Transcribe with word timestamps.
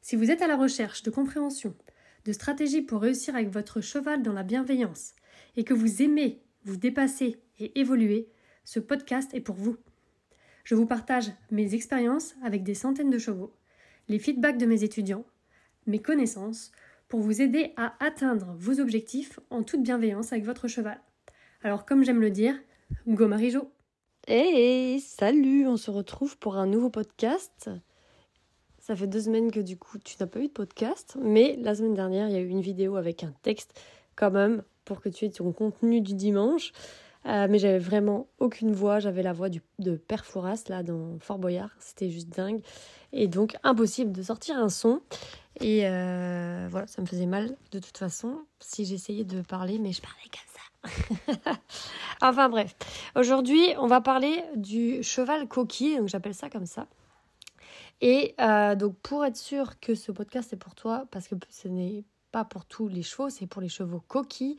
Si 0.00 0.16
vous 0.16 0.30
êtes 0.30 0.42
à 0.42 0.46
la 0.46 0.56
recherche 0.56 1.02
de 1.02 1.10
compréhension, 1.10 1.74
de 2.24 2.32
stratégies 2.32 2.82
pour 2.82 3.02
réussir 3.02 3.34
avec 3.34 3.48
votre 3.48 3.80
cheval 3.80 4.22
dans 4.22 4.32
la 4.32 4.42
bienveillance 4.42 5.14
et 5.56 5.64
que 5.64 5.74
vous 5.74 6.02
aimez 6.02 6.42
vous 6.64 6.76
dépasser 6.76 7.40
et 7.58 7.78
évoluer, 7.78 8.28
ce 8.64 8.80
podcast 8.80 9.32
est 9.34 9.40
pour 9.40 9.56
vous. 9.56 9.76
Je 10.64 10.74
vous 10.74 10.86
partage 10.86 11.32
mes 11.50 11.74
expériences 11.74 12.34
avec 12.42 12.62
des 12.62 12.74
centaines 12.74 13.10
de 13.10 13.18
chevaux, 13.18 13.54
les 14.08 14.18
feedbacks 14.18 14.58
de 14.58 14.66
mes 14.66 14.84
étudiants, 14.84 15.24
mes 15.86 16.00
connaissances, 16.00 16.70
pour 17.08 17.20
vous 17.20 17.40
aider 17.40 17.72
à 17.76 17.94
atteindre 18.04 18.54
vos 18.58 18.80
objectifs 18.80 19.40
en 19.50 19.62
toute 19.62 19.82
bienveillance 19.82 20.32
avec 20.32 20.44
votre 20.44 20.68
cheval. 20.68 21.00
Alors 21.62 21.86
comme 21.86 22.04
j'aime 22.04 22.20
le 22.20 22.30
dire, 22.30 22.60
go 23.06 23.26
Marijo 23.26 23.72
Hey, 24.26 25.00
salut, 25.00 25.66
on 25.66 25.78
se 25.78 25.90
retrouve 25.90 26.36
pour 26.36 26.56
un 26.56 26.66
nouveau 26.66 26.90
podcast. 26.90 27.70
Ça 28.88 28.96
fait 28.96 29.06
deux 29.06 29.20
semaines 29.20 29.50
que 29.50 29.60
du 29.60 29.76
coup 29.76 29.98
tu 29.98 30.16
n'as 30.18 30.26
pas 30.26 30.40
eu 30.40 30.46
de 30.46 30.52
podcast, 30.52 31.18
mais 31.20 31.56
la 31.60 31.74
semaine 31.74 31.92
dernière 31.92 32.26
il 32.26 32.32
y 32.32 32.36
a 32.36 32.40
eu 32.40 32.48
une 32.48 32.62
vidéo 32.62 32.96
avec 32.96 33.22
un 33.22 33.34
texte 33.42 33.78
quand 34.16 34.30
même 34.30 34.62
pour 34.86 35.02
que 35.02 35.10
tu 35.10 35.26
aies 35.26 35.30
ton 35.30 35.52
contenu 35.52 36.00
du 36.00 36.14
dimanche. 36.14 36.72
Euh, 37.26 37.48
mais 37.50 37.58
j'avais 37.58 37.78
vraiment 37.78 38.28
aucune 38.38 38.72
voix, 38.72 38.98
j'avais 38.98 39.22
la 39.22 39.34
voix 39.34 39.50
du, 39.50 39.60
de 39.78 39.96
Père 39.96 40.24
Fouras 40.24 40.64
là 40.68 40.82
dans 40.82 41.18
Fort 41.20 41.38
Boyard, 41.38 41.68
c'était 41.78 42.08
juste 42.08 42.30
dingue. 42.30 42.62
Et 43.12 43.28
donc 43.28 43.56
impossible 43.62 44.10
de 44.10 44.22
sortir 44.22 44.56
un 44.56 44.70
son. 44.70 45.02
Et 45.60 45.86
euh, 45.86 46.66
voilà, 46.70 46.86
ça 46.86 47.02
me 47.02 47.06
faisait 47.06 47.26
mal 47.26 47.58
de 47.72 47.80
toute 47.80 47.98
façon 47.98 48.38
si 48.58 48.86
j'essayais 48.86 49.24
de 49.24 49.42
parler, 49.42 49.78
mais 49.78 49.92
je 49.92 50.00
parlais 50.00 50.30
comme 50.32 51.42
ça. 51.44 51.52
enfin 52.22 52.48
bref, 52.48 52.74
aujourd'hui 53.16 53.74
on 53.78 53.86
va 53.86 54.00
parler 54.00 54.42
du 54.56 55.02
cheval 55.02 55.46
coquille, 55.46 55.98
donc 55.98 56.08
j'appelle 56.08 56.34
ça 56.34 56.48
comme 56.48 56.64
ça. 56.64 56.86
Et 58.00 58.34
euh, 58.40 58.74
donc 58.74 58.96
pour 58.98 59.24
être 59.24 59.36
sûr 59.36 59.80
que 59.80 59.94
ce 59.94 60.12
podcast 60.12 60.52
est 60.52 60.56
pour 60.56 60.74
toi, 60.74 61.06
parce 61.10 61.28
que 61.28 61.34
ce 61.50 61.68
n'est 61.68 62.04
pas 62.30 62.44
pour 62.44 62.64
tous 62.64 62.88
les 62.88 63.02
chevaux, 63.02 63.30
c'est 63.30 63.46
pour 63.46 63.62
les 63.62 63.68
chevaux 63.68 64.02
coquilles. 64.06 64.56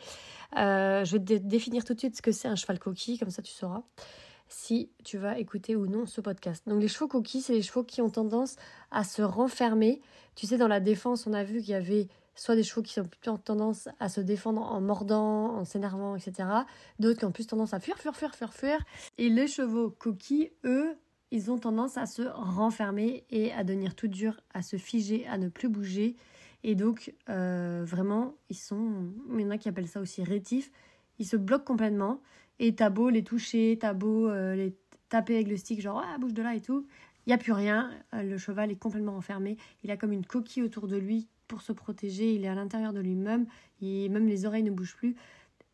Euh, 0.57 1.05
je 1.05 1.17
vais 1.17 1.39
définir 1.39 1.83
tout 1.83 1.93
de 1.93 1.99
suite 1.99 2.17
ce 2.17 2.21
que 2.21 2.31
c'est 2.31 2.47
un 2.47 2.55
cheval 2.55 2.79
coquille, 2.79 3.17
comme 3.17 3.29
ça 3.29 3.41
tu 3.41 3.51
sauras 3.51 3.83
si 4.49 4.89
tu 5.03 5.17
vas 5.17 5.37
écouter 5.37 5.75
ou 5.75 5.87
non 5.87 6.05
ce 6.05 6.21
podcast. 6.21 6.67
Donc 6.67 6.81
les 6.81 6.87
chevaux 6.87 7.07
coquilles, 7.07 7.41
c'est 7.41 7.53
les 7.53 7.61
chevaux 7.61 7.83
qui 7.83 8.01
ont 8.01 8.09
tendance 8.09 8.55
à 8.91 9.03
se 9.03 9.21
renfermer. 9.21 10.01
Tu 10.35 10.47
sais, 10.47 10.57
dans 10.57 10.67
la 10.67 10.79
défense, 10.79 11.27
on 11.27 11.33
a 11.33 11.43
vu 11.43 11.59
qu'il 11.59 11.69
y 11.69 11.75
avait 11.75 12.07
soit 12.35 12.55
des 12.55 12.63
chevaux 12.63 12.81
qui 12.81 12.99
ont 12.99 13.05
plutôt 13.05 13.37
tendance 13.37 13.89
à 13.99 14.09
se 14.09 14.21
défendre 14.21 14.61
en 14.61 14.81
mordant, 14.81 15.57
en 15.57 15.65
s'énervant, 15.65 16.15
etc. 16.15 16.49
D'autres 16.99 17.19
qui 17.19 17.25
ont 17.25 17.31
plus 17.31 17.47
tendance 17.47 17.73
à 17.73 17.79
fuir, 17.79 17.97
fuir, 17.97 18.15
fuir, 18.15 18.35
fuir, 18.35 18.53
fuir. 18.53 18.79
Et 19.17 19.29
les 19.29 19.47
chevaux 19.47 19.91
coquilles, 19.91 20.51
eux, 20.65 20.97
ils 21.31 21.51
ont 21.51 21.57
tendance 21.57 21.97
à 21.97 22.05
se 22.05 22.23
renfermer 22.23 23.23
et 23.29 23.51
à 23.53 23.63
devenir 23.63 23.95
tout 23.95 24.07
dur, 24.07 24.39
à 24.53 24.61
se 24.61 24.77
figer, 24.77 25.27
à 25.27 25.37
ne 25.37 25.47
plus 25.47 25.69
bouger. 25.69 26.15
Et 26.63 26.75
donc, 26.75 27.13
euh, 27.29 27.83
vraiment, 27.85 28.35
ils 28.49 28.57
sont. 28.57 29.13
Il 29.33 29.41
y 29.41 29.45
en 29.45 29.51
a 29.51 29.57
qui 29.57 29.69
appellent 29.69 29.87
ça 29.87 30.01
aussi 30.01 30.23
rétifs. 30.23 30.71
Ils 31.19 31.25
se 31.25 31.37
bloquent 31.37 31.65
complètement. 31.65 32.21
Et 32.59 32.75
t'as 32.75 32.89
beau 32.89 33.09
les 33.09 33.23
toucher, 33.23 33.77
t'as 33.79 33.93
beau 33.93 34.27
euh, 34.27 34.55
les 34.55 34.75
taper 35.07 35.35
avec 35.35 35.47
le 35.47 35.55
stick, 35.55 35.81
genre, 35.81 36.03
ah, 36.05 36.17
bouge 36.17 36.33
de 36.33 36.41
là 36.41 36.55
et 36.55 36.61
tout. 36.61 36.85
Il 37.25 37.29
n'y 37.29 37.33
a 37.33 37.37
plus 37.37 37.53
rien. 37.53 37.91
Euh, 38.13 38.23
le 38.23 38.37
cheval 38.37 38.71
est 38.71 38.75
complètement 38.75 39.15
enfermé. 39.15 39.55
Il 39.83 39.91
a 39.91 39.97
comme 39.97 40.11
une 40.11 40.25
coquille 40.25 40.63
autour 40.63 40.87
de 40.87 40.97
lui 40.97 41.27
pour 41.47 41.61
se 41.61 41.71
protéger, 41.71 42.35
il 42.35 42.43
est 42.43 42.47
à 42.47 42.53
l'intérieur 42.53 42.93
de 42.93 42.99
lui-même, 42.99 43.47
et 43.81 44.07
même 44.09 44.27
les 44.27 44.45
oreilles 44.45 44.61
ne 44.61 44.69
bougent 44.69 44.95
plus. 44.95 45.15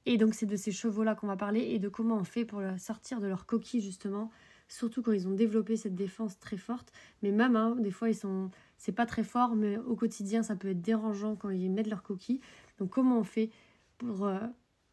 Et 0.06 0.18
donc 0.18 0.34
c'est 0.34 0.46
de 0.46 0.56
ces 0.56 0.72
chevaux-là 0.72 1.16
qu'on 1.16 1.28
va 1.28 1.36
parler 1.36 1.60
et 1.60 1.80
de 1.80 1.90
comment 1.90 2.16
on 2.16 2.24
fait 2.24 2.46
pour 2.46 2.62
sortir 2.78 3.20
de 3.20 3.28
leur 3.28 3.46
coquille 3.46 3.82
justement, 3.82 4.32
surtout 4.68 5.02
quand 5.02 5.12
ils 5.12 5.28
ont 5.28 5.34
développé 5.34 5.78
cette 5.78 5.96
défense 5.96 6.40
très 6.40 6.58
forte. 6.58 6.92
Mais 7.22 7.31
même, 7.31 7.56
hein, 7.56 7.76
des 7.78 7.92
fois, 7.92 8.09
ils 8.09 8.16
sont, 8.16 8.52
c'est 8.78 8.92
pas 8.92 9.06
très 9.06 9.24
fort, 9.24 9.56
mais 9.56 9.78
au 9.78 9.96
quotidien, 9.96 10.44
ça 10.44 10.56
peut 10.56 10.70
être 10.70 10.81
dérangeant 10.81 11.36
quand 11.36 11.50
ils 11.50 11.72
mettent 11.72 11.88
leur 11.88 12.03
coquille. 12.03 12.42
Donc 12.78 12.90
comment 12.90 13.20
on 13.20 13.24
fait 13.24 13.50
pour 13.98 14.25
euh, 14.25 14.40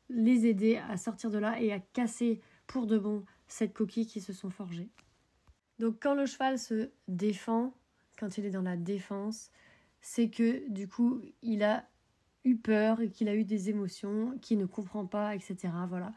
les 0.08 0.46
aider 0.46 0.76
à 0.88 0.96
sortir 0.96 1.30
de 1.30 1.38
là 1.38 1.60
et 1.60 1.72
à 1.72 1.80
casser 1.80 2.40
pour 2.66 2.86
de 2.86 2.98
bon 2.98 3.24
cette 3.48 3.72
coquille 3.72 4.06
qui 4.06 4.20
se 4.20 4.32
sont 4.32 4.50
forgées? 4.50 4.88
Donc 5.78 5.96
quand 6.00 6.14
le 6.14 6.26
cheval 6.26 6.58
se 6.58 6.90
défend, 7.08 7.74
quand 8.18 8.38
il 8.38 8.46
est 8.46 8.50
dans 8.50 8.62
la 8.62 8.76
défense, 8.76 9.50
c'est 10.00 10.28
que 10.28 10.68
du 10.68 10.88
coup, 10.88 11.20
il 11.42 11.62
a 11.62 11.84
eu 12.44 12.56
peur 12.56 13.00
et 13.00 13.08
qu'il 13.08 13.28
a 13.28 13.34
eu 13.34 13.44
des 13.44 13.70
émotions, 13.70 14.36
qu'il 14.40 14.58
ne 14.58 14.66
comprend 14.66 15.06
pas, 15.06 15.34
etc. 15.34 15.56
Voilà. 15.88 16.12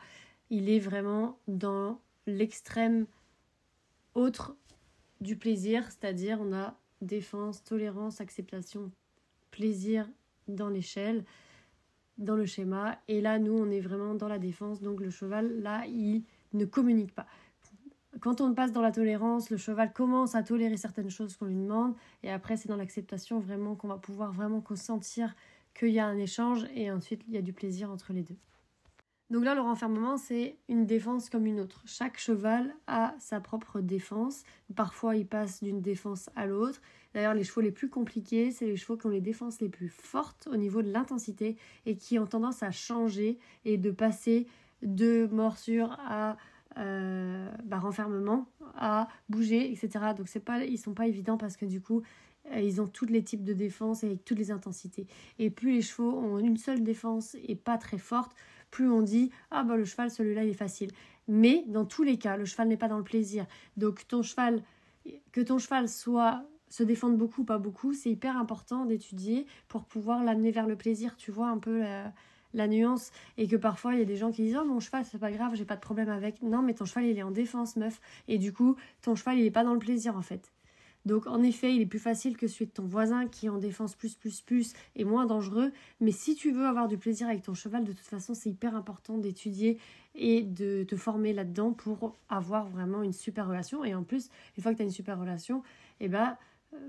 Il 0.49 0.69
est 0.69 0.79
vraiment 0.79 1.39
dans 1.47 1.99
l'extrême 2.27 3.05
autre 4.15 4.55
du 5.21 5.37
plaisir, 5.37 5.83
c'est-à-dire 5.85 6.39
on 6.41 6.53
a 6.53 6.77
défense, 7.01 7.63
tolérance, 7.63 8.21
acceptation, 8.21 8.91
plaisir 9.51 10.09
dans 10.47 10.69
l'échelle, 10.69 11.23
dans 12.17 12.35
le 12.35 12.45
schéma. 12.45 12.97
Et 13.07 13.21
là, 13.21 13.39
nous, 13.39 13.53
on 13.53 13.69
est 13.69 13.81
vraiment 13.81 14.15
dans 14.15 14.27
la 14.27 14.39
défense. 14.39 14.81
Donc 14.81 14.99
le 15.01 15.09
cheval, 15.09 15.61
là, 15.61 15.85
il 15.85 16.23
ne 16.53 16.65
communique 16.65 17.13
pas 17.13 17.27
quand 18.19 18.41
on 18.41 18.53
passe 18.53 18.71
dans 18.71 18.81
la 18.81 18.91
tolérance, 18.91 19.49
le 19.49 19.57
cheval 19.57 19.91
commence 19.91 20.35
à 20.35 20.43
tolérer 20.43 20.77
certaines 20.77 21.09
choses 21.09 21.35
qu'on 21.35 21.45
lui 21.45 21.55
demande, 21.55 21.95
et 22.23 22.31
après 22.31 22.57
c'est 22.57 22.69
dans 22.69 22.77
l'acceptation 22.77 23.39
vraiment 23.39 23.75
qu'on 23.75 23.87
va 23.87 23.97
pouvoir 23.97 24.31
vraiment 24.31 24.61
consentir 24.61 25.35
qu'il 25.73 25.89
y 25.89 25.99
a 25.99 26.05
un 26.05 26.17
échange, 26.17 26.65
et 26.73 26.91
ensuite 26.91 27.23
il 27.27 27.33
y 27.33 27.37
a 27.37 27.41
du 27.41 27.53
plaisir 27.53 27.91
entre 27.91 28.13
les 28.13 28.23
deux. 28.23 28.37
Donc 29.31 29.43
là, 29.43 29.55
le 29.55 29.61
renfermement, 29.61 30.17
c'est 30.17 30.57
une 30.69 30.85
défense 30.85 31.29
comme 31.29 31.47
une 31.47 31.59
autre. 31.59 31.81
Chaque 31.85 32.19
cheval 32.19 32.75
a 32.85 33.15
sa 33.19 33.39
propre 33.39 33.81
défense. 33.81 34.43
Parfois, 34.75 35.15
il 35.15 35.25
passe 35.25 35.63
d'une 35.63 35.81
défense 35.81 36.29
à 36.35 36.45
l'autre. 36.45 36.79
D'ailleurs, 37.13 37.33
les 37.33 37.43
chevaux 37.43 37.61
les 37.61 37.71
plus 37.71 37.89
compliqués, 37.89 38.51
c'est 38.51 38.65
les 38.65 38.75
chevaux 38.75 38.97
qui 38.97 39.07
ont 39.07 39.09
les 39.09 39.21
défenses 39.21 39.61
les 39.61 39.69
plus 39.69 39.89
fortes 39.89 40.47
au 40.51 40.57
niveau 40.57 40.83
de 40.83 40.91
l'intensité 40.91 41.57
et 41.85 41.97
qui 41.97 42.19
ont 42.19 42.27
tendance 42.27 42.61
à 42.61 42.71
changer 42.71 43.39
et 43.63 43.77
de 43.77 43.89
passer 43.89 44.47
de 44.83 45.27
morsure 45.31 45.97
à 46.05 46.37
euh, 46.77 47.49
bah, 47.63 47.79
renfermement, 47.79 48.47
à 48.75 49.07
bouger, 49.29 49.71
etc. 49.71 50.07
Donc 50.15 50.27
c'est 50.27 50.43
pas, 50.43 50.65
ils 50.65 50.77
sont 50.77 50.93
pas 50.93 51.07
évidents 51.07 51.37
parce 51.37 51.55
que 51.55 51.65
du 51.65 51.79
coup, 51.81 52.03
euh, 52.51 52.59
ils 52.59 52.81
ont 52.81 52.87
tous 52.87 53.05
les 53.05 53.23
types 53.23 53.45
de 53.45 53.53
défense 53.53 54.03
et 54.03 54.07
avec 54.07 54.25
toutes 54.25 54.37
les 54.37 54.51
intensités. 54.51 55.07
Et 55.39 55.49
plus 55.49 55.71
les 55.71 55.81
chevaux 55.81 56.11
ont 56.11 56.37
une 56.37 56.57
seule 56.57 56.83
défense 56.83 57.37
et 57.47 57.55
pas 57.55 57.77
très 57.77 57.97
forte, 57.97 58.35
plus 58.75 58.89
on 58.91 59.01
dit 59.01 59.31
ah 59.51 59.63
bah 59.63 59.77
le 59.77 59.85
cheval 59.85 60.11
celui-là 60.11 60.43
il 60.43 60.49
est 60.49 60.53
facile. 60.53 60.91
Mais 61.27 61.63
dans 61.67 61.85
tous 61.85 62.03
les 62.03 62.17
cas, 62.17 62.35
le 62.35 62.45
cheval 62.45 62.67
n'est 62.67 62.77
pas 62.77 62.89
dans 62.89 62.97
le 62.97 63.03
plaisir. 63.03 63.45
Donc 63.77 64.05
ton 64.07 64.21
cheval, 64.21 64.61
que 65.31 65.41
ton 65.41 65.59
cheval 65.59 65.87
soit 65.87 66.43
se 66.69 66.83
défende 66.83 67.17
beaucoup, 67.17 67.45
pas 67.45 67.57
beaucoup, 67.57 67.93
c'est 67.93 68.09
hyper 68.11 68.37
important 68.37 68.85
d'étudier 68.85 69.47
pour 69.69 69.85
pouvoir 69.85 70.23
l'amener 70.23 70.51
vers 70.51 70.67
le 70.67 70.75
plaisir. 70.75 71.15
Tu 71.15 71.31
vois 71.31 71.47
un 71.47 71.57
peu 71.57 71.79
la, 71.79 72.11
la 72.53 72.67
nuance 72.67 73.11
et 73.37 73.47
que 73.47 73.55
parfois 73.55 73.93
il 73.93 73.99
y 73.99 74.01
a 74.01 74.05
des 74.05 74.17
gens 74.17 74.31
qui 74.31 74.43
disent 74.43 74.57
oh 74.61 74.65
mon 74.65 74.81
cheval 74.81 75.05
c'est 75.05 75.19
pas 75.19 75.31
grave 75.31 75.55
j'ai 75.55 75.65
pas 75.65 75.75
de 75.75 75.81
problème 75.81 76.09
avec 76.09 76.41
non 76.41 76.61
mais 76.61 76.73
ton 76.73 76.85
cheval 76.85 77.05
il 77.05 77.17
est 77.17 77.23
en 77.23 77.31
défense 77.31 77.75
meuf 77.75 77.99
et 78.29 78.37
du 78.37 78.53
coup 78.53 78.77
ton 79.01 79.15
cheval 79.15 79.37
il 79.37 79.45
est 79.45 79.51
pas 79.51 79.65
dans 79.65 79.73
le 79.73 79.79
plaisir 79.79 80.15
en 80.15 80.21
fait 80.21 80.53
donc 81.05 81.27
en 81.27 81.43
effet 81.43 81.73
il 81.73 81.81
est 81.81 81.85
plus 81.85 81.99
facile 81.99 82.35
que 82.35 82.47
celui 82.47 82.65
de 82.65 82.71
ton 82.71 82.85
voisin 82.85 83.27
qui 83.27 83.45
est 83.45 83.49
en 83.49 83.57
défense 83.57 83.95
plus 83.95 84.15
plus 84.15 84.41
plus 84.41 84.73
et 84.95 85.03
moins 85.03 85.25
dangereux. 85.25 85.71
Mais 86.01 86.11
si 86.11 86.35
tu 86.35 86.51
veux 86.51 86.65
avoir 86.65 86.87
du 86.87 86.97
plaisir 86.97 87.27
avec 87.27 87.43
ton 87.43 87.53
cheval 87.53 87.83
de 87.83 87.91
toute 87.91 87.99
façon 88.05 88.33
c'est 88.33 88.49
hyper 88.49 88.75
important 88.75 89.17
d'étudier 89.17 89.77
et 90.15 90.41
de 90.41 90.83
te 90.83 90.95
former 90.95 91.33
là-dedans 91.33 91.73
pour 91.73 92.17
avoir 92.29 92.67
vraiment 92.67 93.03
une 93.03 93.13
super 93.13 93.47
relation. 93.47 93.83
Et 93.83 93.93
en 93.93 94.03
plus 94.03 94.29
une 94.57 94.63
fois 94.63 94.71
que 94.71 94.77
tu 94.77 94.83
as 94.83 94.85
une 94.85 94.91
super 94.91 95.19
relation 95.19 95.63
eh 95.99 96.07
ben 96.07 96.37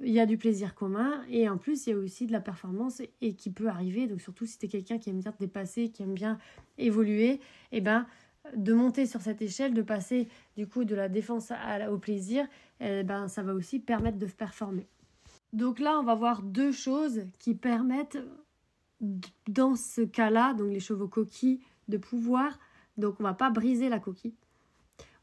il 0.02 0.10
y 0.10 0.18
a 0.18 0.26
du 0.26 0.36
plaisir 0.36 0.74
commun 0.74 1.22
et 1.30 1.48
en 1.48 1.58
plus 1.58 1.86
il 1.86 1.90
y 1.90 1.92
a 1.92 1.96
aussi 1.96 2.26
de 2.26 2.32
la 2.32 2.40
performance 2.40 3.02
et, 3.20 3.34
qui 3.34 3.50
peut 3.50 3.68
arriver. 3.68 4.06
Donc 4.06 4.20
surtout 4.20 4.46
si 4.46 4.58
tu 4.58 4.66
es 4.66 4.68
quelqu'un 4.68 4.98
qui 4.98 5.10
aime 5.10 5.20
bien 5.20 5.32
te 5.32 5.38
dépasser 5.38 5.90
qui 5.90 6.02
aime 6.02 6.14
bien 6.14 6.38
évoluer 6.78 7.32
et 7.32 7.40
eh 7.72 7.80
ben 7.80 8.06
de 8.54 8.72
monter 8.72 9.06
sur 9.06 9.20
cette 9.20 9.42
échelle 9.42 9.74
de 9.74 9.82
passer 9.82 10.28
du 10.56 10.66
coup 10.66 10.84
de 10.84 10.94
la 10.94 11.08
défense 11.08 11.52
au 11.90 11.98
plaisir 11.98 12.46
eh 12.80 13.02
ben 13.02 13.28
ça 13.28 13.42
va 13.42 13.54
aussi 13.54 13.78
permettre 13.78 14.18
de 14.18 14.26
performer 14.26 14.86
donc 15.52 15.78
là 15.78 15.98
on 15.98 16.04
va 16.04 16.14
voir 16.14 16.42
deux 16.42 16.72
choses 16.72 17.22
qui 17.38 17.54
permettent 17.54 18.18
dans 19.48 19.74
ce 19.74 20.02
cas-là 20.02 20.54
donc 20.54 20.70
les 20.70 20.80
chevaux 20.80 21.08
coquilles 21.08 21.60
de 21.88 21.96
pouvoir 21.96 22.58
donc 22.96 23.16
on 23.20 23.22
va 23.22 23.34
pas 23.34 23.50
briser 23.50 23.88
la 23.88 23.98
coquille 23.98 24.34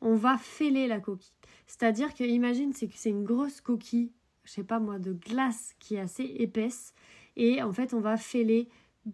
on 0.01 0.15
va 0.15 0.37
fêler 0.37 0.87
la 0.87 0.99
coquille 0.99 1.33
c'est-à-dire 1.67 2.13
que 2.13 2.23
imagine 2.23 2.73
c'est 2.73 2.87
que 2.87 2.97
c'est 2.97 3.09
une 3.09 3.23
grosse 3.23 3.61
coquille 3.61 4.11
je 4.43 4.51
sais 4.51 4.63
pas 4.63 4.79
moi, 4.79 4.99
de 4.99 5.13
glace 5.13 5.73
qui 5.79 5.95
est 5.95 5.99
assez 5.99 6.23
épaisse. 6.23 6.93
Et 7.35 7.61
en 7.61 7.71
fait, 7.71 7.93
on 7.93 7.99
va 7.99 8.17
fêler 8.17 8.67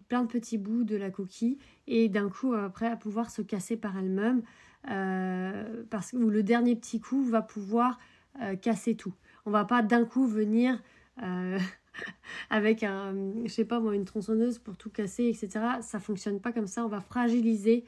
plein 0.08 0.22
de 0.22 0.28
petits 0.28 0.58
bouts 0.58 0.84
de 0.84 0.96
la 0.96 1.10
coquille 1.10 1.58
et 1.90 2.08
d'un 2.08 2.30
coup, 2.30 2.54
après, 2.54 2.86
à 2.86 2.96
pouvoir 2.96 3.30
se 3.30 3.42
casser 3.42 3.76
par 3.76 3.98
elle-même. 3.98 4.42
Euh, 4.90 5.84
parce 5.90 6.12
que 6.12 6.16
le 6.16 6.42
dernier 6.42 6.74
petit 6.74 7.00
coup 7.00 7.22
va 7.22 7.42
pouvoir 7.42 7.98
euh, 8.40 8.56
casser 8.56 8.94
tout. 8.94 9.12
On 9.44 9.50
va 9.50 9.66
pas 9.66 9.82
d'un 9.82 10.06
coup 10.06 10.26
venir 10.26 10.80
euh, 11.22 11.58
avec 12.50 12.82
un, 12.82 13.14
je 13.44 13.50
sais 13.50 13.66
pas 13.66 13.80
moi, 13.80 13.94
une 13.94 14.06
tronçonneuse 14.06 14.58
pour 14.58 14.78
tout 14.78 14.88
casser, 14.88 15.24
etc. 15.24 15.50
Ça 15.82 15.98
fonctionne 15.98 16.40
pas 16.40 16.52
comme 16.52 16.66
ça. 16.66 16.84
On 16.84 16.88
va 16.88 17.00
fragiliser 17.00 17.84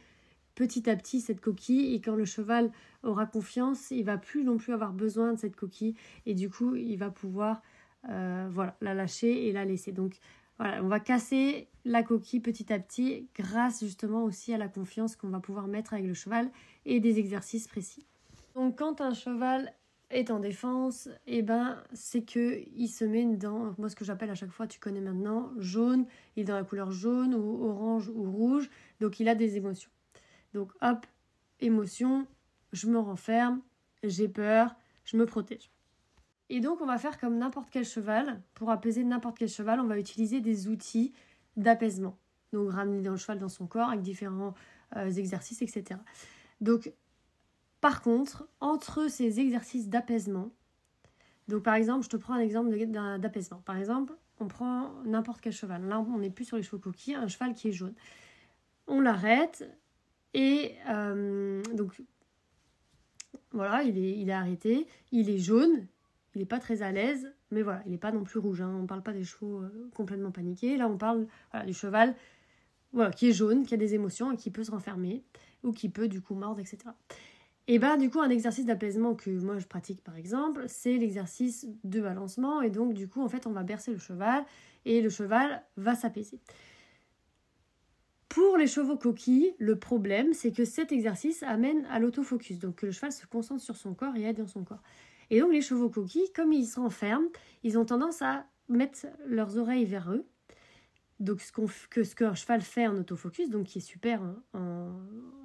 petit 0.55 0.91
à 0.91 0.97
petit 0.97 1.21
cette 1.21 1.41
coquille 1.41 1.95
et 1.95 2.01
quand 2.03 2.15
le 2.15 2.27
cheval 2.27 2.71
aura 3.03 3.25
confiance, 3.25 3.91
il 3.91 4.05
va 4.05 4.19
plus 4.19 4.45
non 4.45 4.59
plus 4.59 4.75
avoir 4.75 4.93
besoin 4.93 5.33
de 5.33 5.39
cette 5.39 5.57
coquille 5.57 5.95
et 6.27 6.35
du 6.35 6.51
coup 6.51 6.75
il 6.75 6.97
va 6.97 7.09
pouvoir 7.09 7.63
euh, 8.11 8.49
voilà, 8.51 8.77
la 8.81 8.95
lâcher 8.95 9.49
et 9.49 9.53
la 9.53 9.65
laisser. 9.65 9.93
Donc 9.93 10.17
on 10.83 10.89
va 10.89 11.01
casser 11.01 11.69
la 11.85 12.03
coquille 12.03 12.41
petit 12.41 12.73
à 12.73 12.79
petit 12.79 13.29
grâce 13.35 13.81
justement 13.81 14.25
aussi 14.25 14.53
à 14.55 14.59
la 14.59 14.69
confiance 14.69 15.17
qu'on 15.17 15.29
va 15.29 15.41
pouvoir 15.41 15.67
mettre 15.67 15.95
avec 15.95 16.07
le 16.07 16.15
cheval 16.15 16.51
et 16.85 17.01
des 17.01 17.19
exercices 17.19 17.67
précis. 17.69 18.07
Donc 18.55 18.79
quand 18.79 19.01
un 19.01 19.15
cheval 19.15 19.73
est 20.11 20.31
en 20.31 20.39
défense, 20.39 21.09
eh 21.27 21.43
ben 21.43 21.83
c'est 21.93 22.23
que 22.23 22.63
il 22.77 22.89
se 22.89 23.05
met 23.05 23.25
dans 23.37 23.75
moi 23.79 23.89
ce 23.89 23.97
que 23.97 24.05
j'appelle 24.05 24.31
à 24.31 24.35
chaque 24.35 24.51
fois 24.51 24.67
tu 24.67 24.79
connais 24.79 25.01
maintenant 25.01 25.53
jaune, 25.59 26.07
il 26.37 26.43
est 26.43 26.45
dans 26.45 26.55
la 26.55 26.65
couleur 26.65 26.91
jaune 26.91 27.35
ou 27.35 27.65
orange 27.65 28.09
ou 28.09 28.31
rouge, 28.31 28.69
donc 29.01 29.21
il 29.21 29.29
a 29.29 29.35
des 29.35 29.57
émotions. 29.57 29.91
Donc 30.53 30.71
hop, 30.83 31.07
émotion, 31.61 32.27
je 32.73 32.87
me 32.89 32.99
renferme, 32.99 33.63
j'ai 34.05 34.29
peur, 34.29 34.77
je 35.05 35.17
me 35.17 35.25
protège. 35.25 35.72
Et 36.55 36.61
donc 36.61 36.83
on 36.83 36.87
va 36.87 36.99
faire 36.99 37.19
comme 37.19 37.39
n'importe 37.39 37.71
quel 37.71 37.87
cheval, 37.87 38.43
pour 38.53 38.69
apaiser 38.69 39.05
n'importe 39.05 39.39
quel 39.39 39.49
cheval, 39.49 39.81
on 39.81 39.87
va 39.87 39.99
utiliser 39.99 40.43
des 40.43 40.69
outils 40.69 41.15
d'apaisement. 41.57 42.19
Donc 42.53 42.71
ramener 42.73 43.01
le 43.01 43.17
cheval 43.17 43.39
dans 43.39 43.49
son 43.49 43.67
corps 43.67 43.89
avec 43.89 44.03
différents 44.03 44.53
euh, 44.97 45.11
exercices, 45.11 45.63
etc. 45.63 45.99
Donc 46.61 46.93
par 47.81 48.03
contre, 48.03 48.47
entre 48.61 49.09
ces 49.09 49.41
exercices 49.41 49.89
d'apaisement, 49.89 50.51
donc 51.49 51.63
par 51.63 51.73
exemple, 51.73 52.05
je 52.05 52.11
te 52.11 52.19
prends 52.19 52.35
un 52.35 52.41
exemple 52.41 52.69
d'apaisement. 53.19 53.63
Par 53.65 53.79
exemple, 53.79 54.13
on 54.39 54.47
prend 54.47 54.91
n'importe 55.07 55.41
quel 55.41 55.55
cheval. 55.55 55.87
Là, 55.87 56.01
on 56.01 56.19
n'est 56.19 56.29
plus 56.29 56.45
sur 56.45 56.59
les 56.59 56.63
chevaux 56.63 56.79
coquilles, 56.79 57.15
un 57.15 57.29
cheval 57.29 57.55
qui 57.55 57.69
est 57.69 57.73
jaune. 57.73 57.95
On 58.87 59.01
l'arrête, 59.01 59.65
et 60.35 60.75
euh, 60.91 61.63
donc, 61.73 62.03
voilà, 63.53 63.83
il 63.85 63.97
est, 63.97 64.19
il 64.19 64.29
est 64.29 64.35
arrêté. 64.35 64.87
Il 65.13 65.31
est 65.31 65.39
jaune. 65.39 65.87
Il 66.35 66.39
n'est 66.39 66.47
pas 66.47 66.59
très 66.59 66.83
à 66.83 66.93
l'aise. 66.93 67.33
Mais 67.51 67.63
voilà, 67.63 67.83
il 67.87 67.93
n'est 67.93 67.99
pas 67.99 68.13
non 68.13 68.25
plus 68.25 68.39
rouge. 68.39 68.61
Hein. 68.61 68.75
On 68.79 68.83
ne 68.83 68.87
parle 68.87 69.03
pas 69.03 69.13
des 69.13 69.25
chevaux 69.25 69.63
euh, 69.63 69.91
complètement 69.95 70.31
paniqués. 70.31 70.77
Là, 70.77 70.89
on 70.89 70.97
parle 70.97 71.27
du 71.67 71.75
cheval 71.75 72.15
qui 73.17 73.31
est 73.31 73.33
jaune, 73.33 73.65
qui 73.65 73.75
a 73.75 73.79
des 73.79 73.95
émotions 73.95 74.33
et 74.33 74.37
qui 74.37 74.51
peut 74.51 74.65
se 74.65 74.71
renfermer. 74.71 75.25
Ou 75.63 75.73
qui 75.73 75.89
peut, 75.89 76.09
du 76.09 76.21
coup, 76.21 76.35
mordre, 76.35 76.61
etc. 76.61 76.79
Et 77.69 77.79
ben 77.79 77.97
du 77.97 78.11
coup, 78.11 78.21
un 78.21 78.31
exercice 78.31 78.67
d'apaisement 78.67 79.15
que 79.15 79.31
moi 79.31 79.59
je 79.59 79.67
pratique 79.67 80.03
par 80.03 80.17
exemple, 80.17 80.65
c'est 80.67 80.97
l'exercice 80.97 81.67
de 81.85 82.01
balancement. 82.01 82.61
Et 82.61 82.71
donc, 82.71 82.95
du 82.95 83.09
coup, 83.09 83.23
en 83.23 83.29
fait, 83.29 83.47
on 83.47 83.53
va 83.53 83.63
bercer 83.63 83.93
le 83.93 83.99
cheval 83.99 84.45
et 84.85 85.01
le 85.01 85.11
cheval 85.11 85.63
va 85.77 85.95
s'apaiser. 85.95 86.41
Pour 88.29 88.57
les 88.57 88.67
chevaux 88.67 88.97
coquilles, 88.97 89.55
le 89.59 89.79
problème, 89.79 90.33
c'est 90.33 90.53
que 90.53 90.65
cet 90.65 90.91
exercice 90.91 91.43
amène 91.43 91.85
à 91.91 91.99
l'autofocus, 91.99 92.59
donc 92.59 92.77
que 92.77 92.87
le 92.87 92.93
cheval 92.93 93.13
se 93.13 93.27
concentre 93.27 93.63
sur 93.63 93.77
son 93.77 93.95
corps 93.95 94.17
et 94.17 94.23
aide 94.23 94.39
dans 94.39 94.47
son 94.47 94.65
corps. 94.65 94.83
Et 95.33 95.41
donc 95.41 95.51
les 95.51 95.63
chevaux 95.63 95.89
coquilles, 95.89 96.31
comme 96.37 96.53
ils 96.53 96.67
se 96.67 96.79
renferment, 96.79 97.27
ils 97.63 97.79
ont 97.79 97.87
tendance 97.87 98.21
à 98.21 98.45
mettre 98.69 99.07
leurs 99.27 99.57
oreilles 99.57 99.87
vers 99.87 100.13
eux. 100.13 100.27
Donc 101.21 101.41
ce, 101.41 101.53
que 101.89 102.03
ce 102.03 102.15
cheval 102.35 102.61
fait 102.61 102.87
en 102.87 102.97
autofocus, 102.99 103.49
donc 103.49 103.65
qui 103.65 103.79
est 103.79 103.81
super 103.81 104.21
en, 104.53 104.93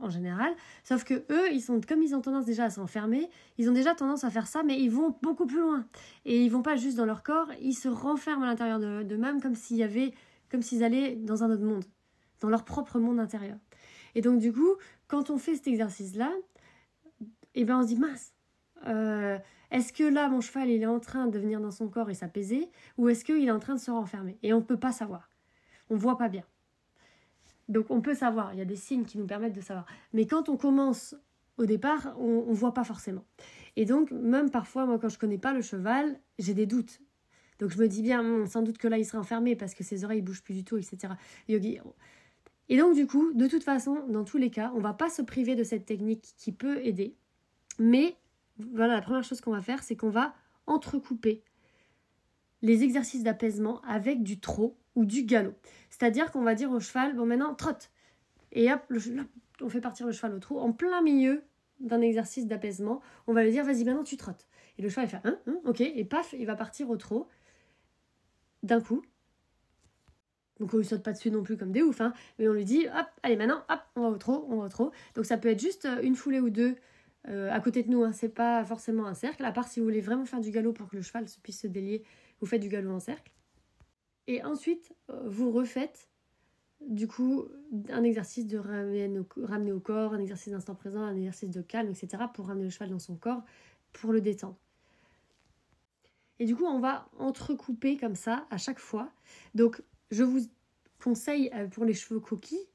en, 0.01 0.10
général. 0.10 0.54
Sauf 0.84 1.06
que 1.06 1.13
eux, 1.31 1.51
ils 1.54 1.62
sont, 1.62 1.80
comme 1.88 2.04
ils 2.04 2.13
ont 2.16 2.19
tendance 2.19 2.45
déjà 2.45 2.66
à 2.66 2.69
s'enfermer, 2.69 3.30
ils 3.57 3.69
ont 3.69 3.74
déjà 3.74 3.95
tendance 3.95 4.25
à 4.25 4.30
faire 4.30 4.48
ça, 4.48 4.62
mais 4.62 4.78
ils 4.78 4.92
vont 4.92 5.16
beaucoup 5.22 5.45
plus 5.45 5.62
loin. 5.62 5.88
Et 6.25 6.44
ils 6.44 6.50
vont 6.50 6.63
pas 6.63 6.75
juste 6.75 6.98
dans 6.98 7.06
leur 7.06 7.24
corps, 7.24 7.50
ils 7.62 7.75
se 7.75 7.88
renferment 7.88 8.44
à 8.44 8.48
l'intérieur 8.48 8.80
d'eux-mêmes 8.80 9.40
comme 9.40 9.56
s'il 9.56 9.78
y 9.78 9.83
avait, 9.83 10.13
comme 10.51 10.63
s'ils 10.63 10.83
allaient 10.83 11.16
dans 11.16 11.45
un 11.45 11.51
autre 11.51 11.63
monde 11.63 11.86
dans 12.42 12.50
leur 12.50 12.66
propre 12.66 13.00
monde 13.00 13.19
intérieur. 13.19 13.57
Et 14.16 14.22
donc 14.22 14.40
du 14.40 14.51
coup, 14.51 14.75
quand 15.07 15.30
on 15.30 15.38
fait 15.38 15.56
cet 15.56 15.68
exercice-là, 15.68 16.33
eh 17.56 17.63
ben 17.63 17.80
on 17.80 17.83
se 17.83 17.88
dit 17.88 17.98
mince, 17.98 18.33
euh, 18.85 19.38
est-ce 19.71 19.91
que 19.91 20.03
là 20.03 20.29
mon 20.29 20.41
cheval 20.41 20.69
il 20.69 20.81
est 20.81 20.88
en 20.88 21.00
train 21.00 21.27
de 21.27 21.39
venir 21.39 21.59
dans 21.59 21.71
son 21.71 21.88
corps 21.88 22.09
et 22.09 22.13
s'apaiser, 22.13 22.69
ou 22.97 23.09
est-ce 23.09 23.25
qu'il 23.25 23.45
est 23.47 23.51
en 23.51 23.59
train 23.59 23.75
de 23.75 23.79
se 23.79 23.91
renfermer? 23.91 24.38
Et 24.44 24.53
on 24.53 24.57
ne 24.57 24.63
peut 24.63 24.79
pas 24.79 24.91
savoir. 24.91 25.29
On 25.89 25.95
voit 25.95 26.18
pas 26.18 26.29
bien. 26.29 26.44
Donc 27.69 27.89
on 27.89 28.01
peut 28.01 28.15
savoir, 28.15 28.53
il 28.53 28.59
y 28.59 28.62
a 28.62 28.65
des 28.65 28.75
signes 28.75 29.06
qui 29.06 29.18
nous 29.18 29.25
permettent 29.25 29.56
de 29.56 29.62
savoir. 29.62 29.85
Mais 30.13 30.25
quand 30.25 30.50
on 30.50 30.57
commence 30.57 31.15
au 31.57 31.65
départ, 31.65 32.15
on 32.19 32.45
ne 32.50 32.53
voit 32.53 32.74
pas 32.74 32.83
forcément. 32.83 33.25
Et 33.75 33.85
donc, 33.85 34.12
même 34.12 34.51
parfois, 34.51 34.85
moi, 34.85 35.00
quand 35.00 35.09
je 35.09 35.18
connais 35.18 35.39
pas 35.39 35.53
le 35.53 35.62
cheval, 35.62 36.19
j'ai 36.38 36.53
des 36.53 36.68
doutes. 36.68 37.01
Donc 37.59 37.71
je 37.71 37.80
me 37.80 37.88
dis 37.88 38.03
bien, 38.03 38.45
sans 38.45 38.62
doute 38.62 38.77
que 38.77 38.88
là, 38.88 39.00
il 39.00 39.06
sera 39.06 39.18
enfermé 39.18 39.56
parce 39.56 39.73
que 39.73 39.83
ses 39.83 40.03
oreilles 40.03 40.21
bougent 40.21 40.44
plus 40.44 40.53
du 40.53 40.63
tout, 40.63 40.77
etc. 40.77 41.13
Yogi, 41.47 41.80
et 42.69 42.77
donc, 42.77 42.95
du 42.95 43.07
coup, 43.07 43.31
de 43.33 43.47
toute 43.47 43.63
façon, 43.63 44.03
dans 44.09 44.23
tous 44.23 44.38
les 44.38 44.50
cas, 44.50 44.71
on 44.75 44.80
va 44.80 44.94
pas 44.94 45.09
se 45.09 45.21
priver 45.21 45.56
de 45.56 45.63
cette 45.63 45.85
technique 45.85 46.33
qui 46.38 46.51
peut 46.51 46.80
aider. 46.85 47.15
Mais, 47.80 48.15
voilà, 48.59 48.95
la 48.95 49.01
première 49.01 49.24
chose 49.24 49.42
qu'on 49.42 49.51
va 49.51 49.62
faire, 49.62 49.83
c'est 49.83 49.95
qu'on 49.95 50.09
va 50.09 50.33
entrecouper 50.65 51.44
les 52.62 52.83
exercices 52.83 53.24
d'apaisement 53.24 53.81
avec 53.81 54.24
du 54.24 54.39
trot 54.39 54.77
ou 54.95 55.06
du 55.06 55.24
galop. 55.24 55.54
C'est-à-dire 55.89 56.31
qu'on 56.31 56.44
va 56.44 56.56
dire 56.56 56.71
au 56.71 56.80
cheval, 56.80 57.15
bon 57.15 57.25
maintenant, 57.25 57.54
trotte. 57.54 57.92
Et 58.51 58.71
hop, 58.71 58.81
on 59.62 59.69
fait 59.69 59.81
partir 59.81 60.06
le 60.07 60.12
cheval 60.12 60.33
au 60.33 60.39
trot 60.39 60.59
en 60.59 60.74
plein 60.74 61.01
milieu 61.01 61.44
d'un 61.80 62.01
exercice 62.01 62.48
d'apaisement. 62.48 63.01
On 63.27 63.33
va 63.33 63.44
lui 63.44 63.51
dire, 63.51 63.63
vas-y, 63.63 63.83
maintenant 63.83 64.04
tu 64.04 64.18
trottes. 64.18 64.48
Et 64.77 64.81
le 64.81 64.89
cheval, 64.89 65.06
il 65.06 65.09
fait, 65.09 65.21
hein, 65.24 65.39
hein, 65.48 65.59
ok, 65.65 65.81
et 65.81 66.06
paf, 66.06 66.33
il 66.38 66.45
va 66.45 66.56
partir 66.56 66.89
au 66.89 66.98
trot 66.98 67.27
d'un 68.63 68.81
coup. 68.81 69.04
Donc 70.59 70.74
on 70.74 70.77
lui 70.77 70.86
saute 70.86 71.04
pas 71.04 71.13
dessus 71.13 71.30
non 71.30 71.44
plus 71.44 71.56
comme 71.56 71.71
des 71.71 71.83
ouf, 71.83 72.01
hein, 72.01 72.14
mais 72.40 72.47
on 72.47 72.54
lui 72.54 72.66
dit 72.66 72.87
hop, 72.87 73.07
allez 73.21 73.35
maintenant, 73.35 73.64
hop, 73.69 73.80
on 73.95 74.02
va 74.02 74.07
au 74.07 74.18
trot, 74.18 74.47
on 74.49 74.57
va 74.57 74.66
au 74.66 74.69
trot. 74.69 74.92
Donc 75.14 75.26
ça 75.26 75.37
peut 75.37 75.49
être 75.49 75.61
juste 75.61 75.85
euh, 75.85 76.02
une 76.02 76.16
foulée 76.16 76.40
ou 76.40 76.49
deux 76.49 76.76
euh, 77.30 77.52
à 77.52 77.60
côté 77.60 77.84
de 77.84 77.90
nous, 77.90 78.04
hein, 78.04 78.14
c'est 78.14 78.30
pas 78.30 78.64
forcément 78.64 79.06
un 79.06 79.14
cercle, 79.14 79.44
à 79.44 79.52
part 79.52 79.68
si 79.68 79.80
vous 79.80 79.86
voulez 79.86 80.02
vraiment 80.02 80.26
faire 80.26 80.40
du 80.40 80.52
galop 80.52 80.74
pour 80.74 80.88
que 80.88 80.96
le 80.96 81.02
cheval 81.02 81.26
puisse 81.44 81.62
se 81.62 81.68
délier, 81.68 82.04
vous 82.40 82.48
faites 82.48 82.62
du 82.62 82.69
galop 82.69 82.92
en 82.92 83.00
cercle. 83.00 83.31
Et 84.28 84.44
ensuite, 84.44 84.94
euh, 85.10 85.24
vous 85.26 85.52
refaites 85.52 86.10
du 86.81 87.07
coup 87.07 87.48
un 87.90 88.04
exercice 88.04 88.46
de 88.46 88.57
ramener 88.57 89.72
au, 89.72 89.80
corps, 89.80 90.14
un 90.14 90.19
exercice 90.19 90.54
d'instant 90.54 90.76
présent, 90.76 91.02
un 91.02 91.16
exercice 91.16 91.50
de 91.50 91.62
calme, 91.62 91.90
etc. 91.90 92.24
pour 92.34 92.48
ramener 92.48 92.66
le 92.66 92.69
cheval 92.69 92.90
dans 92.90 93.00
son 93.00 93.16
corps, 93.16 93.44
pour 93.94 94.14
le 94.14 94.22
détendre. 94.22 94.57
Et 96.40 96.46
du 96.46 96.56
coup, 96.56 96.66
on 96.66 96.80
va 96.80 97.10
entrecouper 97.18 97.98
comme 97.98 98.16
ça 98.16 98.46
à 98.52 98.57
chaque 98.57 98.80
fois. 98.80 99.12
Donc, 99.56 99.81
je 100.12 100.24
vous 100.24 100.40
conseille 101.04 101.50
euh, 101.56 101.68
pour 101.68 101.84
les 101.84 101.94
cheveux 101.94 102.19
coquilles, 102.19 102.68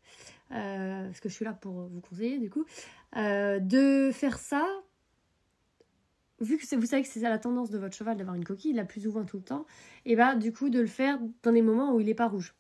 parce 0.51 1.21
que 1.21 1.31
je 1.31 1.35
suis 1.35 1.47
là 1.47 1.55
pour 1.55 1.73
vous 1.73 2.01
conseiller 2.01 2.39
du 2.39 2.51
coup, 2.51 2.67
euh, 3.17 3.59
de 3.59 4.11
faire 4.13 4.39
ça. 4.39 4.67
Vu 6.41 6.59
que 6.59 6.77
vous 6.77 6.87
savez 6.87 7.03
que 7.03 7.09
c'est 7.09 7.21
la 7.21 7.39
tendance 7.39 7.71
de 7.71 7.79
votre 7.79 7.95
cheval 7.95 8.17
d'avoir 8.17 8.35
une 8.35 8.45
coquille, 8.45 8.73
la 8.73 8.85
plus 8.85 9.03
souvent 9.03 9.25
tout 9.25 9.37
le 9.37 9.45
temps, 9.45 9.65
et 10.05 10.17
bah 10.17 10.35
du 10.35 10.53
coup 10.53 10.71
de 10.71 10.81
le 10.81 10.87
faire 10.87 11.21
dans 11.43 11.53
des 11.53 11.63
moments 11.63 11.95
où 11.95 12.01
il 12.01 12.07
n'est 12.07 12.15
pas 12.15 12.27
rouge. 12.27 12.55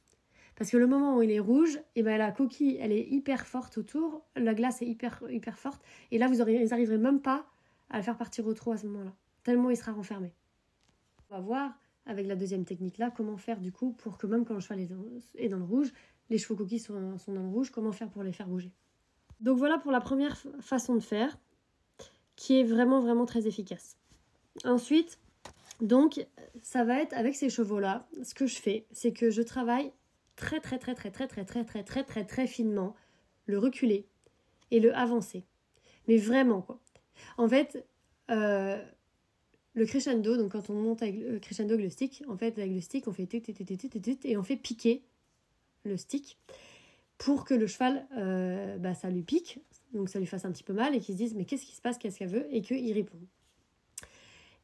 Parce 0.54 0.70
que 0.70 0.76
le 0.76 0.86
moment 0.86 1.16
où 1.16 1.22
il 1.22 1.32
est 1.32 1.40
rouge, 1.40 1.80
et 1.96 2.04
ben 2.04 2.16
la 2.16 2.30
coquille 2.30 2.76
elle 2.80 2.92
est 2.92 3.08
hyper 3.08 3.46
forte 3.46 3.78
autour, 3.78 4.24
la 4.36 4.54
glace 4.54 4.82
est 4.82 4.86
hyper 4.86 5.24
hyper 5.28 5.58
forte, 5.58 5.82
et 6.12 6.18
là 6.18 6.28
vous 6.28 6.36
n'arriverez 6.36 6.98
même 6.98 7.20
pas 7.20 7.46
à 7.90 7.96
le 7.96 8.04
faire 8.04 8.16
partir 8.16 8.46
au 8.46 8.54
trot 8.54 8.72
à 8.72 8.76
ce 8.76 8.86
moment-là, 8.86 9.12
tellement 9.42 9.70
il 9.70 9.76
sera 9.76 9.90
renfermé. 9.92 10.32
On 11.30 11.34
va 11.34 11.40
voir 11.40 11.72
avec 12.06 12.26
la 12.26 12.36
deuxième 12.36 12.64
technique 12.64 12.98
là, 12.98 13.10
comment 13.10 13.36
faire 13.36 13.60
du 13.60 13.72
coup 13.72 13.92
pour 13.92 14.16
que 14.16 14.28
même 14.28 14.44
quand 14.44 14.54
le 14.54 14.60
cheval 14.60 14.80
est 14.80 15.48
dans, 15.48 15.58
le 15.58 15.64
rouge, 15.64 15.92
les 16.30 16.38
chevaux 16.38 16.54
coquilles 16.54 16.78
sont, 16.78 17.18
sont, 17.18 17.32
dans 17.32 17.42
le 17.42 17.48
rouge, 17.48 17.70
comment 17.70 17.90
faire 17.90 18.10
pour 18.10 18.22
les 18.22 18.32
faire 18.32 18.46
bouger. 18.46 18.70
Donc 19.42 19.58
voilà 19.58 19.78
pour 19.78 19.90
la 19.90 20.00
première 20.00 20.36
façon 20.60 20.94
de 20.94 21.00
faire, 21.00 21.36
qui 22.36 22.60
est 22.60 22.64
vraiment 22.64 23.00
vraiment 23.00 23.26
très 23.26 23.46
efficace. 23.46 23.96
Ensuite, 24.64 25.18
donc 25.80 26.24
ça 26.62 26.84
va 26.84 27.00
être 27.02 27.12
avec 27.12 27.34
ces 27.34 27.50
chevaux 27.50 27.80
là, 27.80 28.08
ce 28.22 28.34
que 28.34 28.46
je 28.46 28.56
fais, 28.56 28.86
c'est 28.92 29.12
que 29.12 29.30
je 29.30 29.42
travaille 29.42 29.92
très 30.36 30.60
très 30.60 30.78
très 30.78 30.94
très 30.94 31.10
très 31.10 31.26
très 31.26 31.44
très 31.44 31.64
très 31.64 31.82
très 31.82 32.04
très 32.04 32.24
très 32.24 32.46
finement 32.46 32.94
le 33.46 33.58
reculer 33.58 34.06
et 34.70 34.78
le 34.78 34.94
avancer. 34.94 35.44
Mais 36.06 36.18
vraiment 36.18 36.62
quoi. 36.62 36.80
En 37.36 37.48
fait, 37.48 37.84
euh, 38.30 38.80
le 39.74 39.86
crescendo, 39.86 40.36
donc 40.36 40.52
quand 40.52 40.70
on 40.70 40.74
monte 40.74 41.02
avec 41.02 41.18
le 41.18 41.40
crescendo 41.40 41.74
avec 41.74 41.84
le 41.84 41.90
stick, 41.90 42.22
en 42.28 42.36
fait 42.36 42.58
avec 42.58 42.72
le 42.72 42.80
stick 42.80 43.08
on 43.08 43.12
fait 43.12 43.28
et 44.24 44.36
on 44.36 44.42
fait 44.44 44.56
piquer 44.56 45.02
le 45.84 45.96
stick 45.96 46.38
pour 47.24 47.44
que 47.44 47.54
le 47.54 47.68
cheval, 47.68 48.04
euh, 48.16 48.78
bah, 48.78 48.94
ça 48.94 49.08
lui 49.08 49.22
pique, 49.22 49.60
donc 49.94 50.08
ça 50.08 50.18
lui 50.18 50.26
fasse 50.26 50.44
un 50.44 50.50
petit 50.50 50.64
peu 50.64 50.72
mal 50.72 50.96
et 50.96 51.00
qu'il 51.00 51.14
se 51.14 51.18
dise 51.18 51.34
mais 51.36 51.44
qu'est-ce 51.44 51.64
qui 51.64 51.76
se 51.76 51.80
passe, 51.80 51.96
qu'est-ce 51.96 52.18
qu'elle 52.18 52.30
veut 52.30 52.46
et 52.50 52.62
qu'il 52.62 52.92
réponde. 52.92 53.24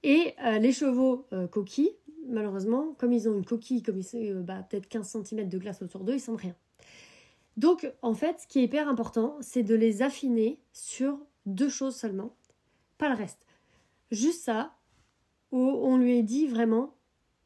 Et 0.03 0.35
euh, 0.45 0.59
les 0.59 0.73
chevaux 0.73 1.27
euh, 1.33 1.47
coquilles, 1.47 1.93
malheureusement, 2.27 2.95
comme 2.99 3.13
ils 3.13 3.29
ont 3.29 3.35
une 3.35 3.45
coquille, 3.45 3.83
comme 3.83 4.01
ils 4.01 4.35
bah, 4.43 4.67
peut-être 4.69 4.89
15 4.89 5.23
cm 5.25 5.49
de 5.49 5.59
glace 5.59 5.83
autour 5.83 6.03
d'eux, 6.03 6.15
ils 6.15 6.21
sentent 6.21 6.41
rien. 6.41 6.57
Donc, 7.57 7.89
en 8.03 8.15
fait, 8.15 8.41
ce 8.41 8.47
qui 8.49 8.59
est 8.59 8.65
hyper 8.65 8.89
important, 8.89 9.37
c'est 9.41 9.63
de 9.63 9.77
les 9.77 10.03
affiner 10.03 10.59
sur 10.73 11.17
deux 11.47 11.69
choses 11.69 11.95
seulement, 11.95 12.35
pas 12.99 13.09
le 13.09 13.15
reste. 13.15 13.47
Juste 14.11 14.43
ça, 14.43 14.75
où 15.53 15.61
on 15.61 15.97
lui 15.97 16.19
est 16.19 16.23
dit 16.25 16.49
vraiment, 16.49 16.97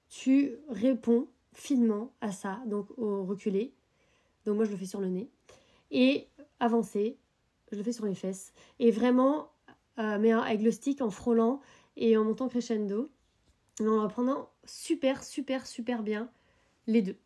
tu 0.08 0.56
réponds 0.68 1.28
finement 1.52 2.12
à 2.22 2.32
ça, 2.32 2.62
donc 2.66 2.86
au 2.98 3.24
reculé. 3.24 3.74
Donc 4.44 4.56
moi 4.56 4.64
je 4.64 4.70
le 4.70 4.76
fais 4.76 4.86
sur 4.86 5.00
le 5.00 5.08
nez. 5.08 5.30
Et 5.90 6.28
avancer, 6.60 7.18
je 7.70 7.76
le 7.76 7.82
fais 7.82 7.92
sur 7.92 8.06
les 8.06 8.14
fesses. 8.14 8.52
Et 8.78 8.90
vraiment, 8.90 9.52
euh, 9.98 10.18
mais 10.18 10.32
avec 10.32 10.62
le 10.62 10.70
stick 10.70 11.00
en 11.00 11.10
frôlant 11.10 11.60
et 11.96 12.16
en 12.16 12.24
montant 12.24 12.48
crescendo, 12.48 13.10
en 13.80 14.08
prenant 14.08 14.50
super, 14.64 15.22
super, 15.24 15.66
super 15.66 16.02
bien 16.02 16.30
les 16.86 17.02
deux. 17.02 17.16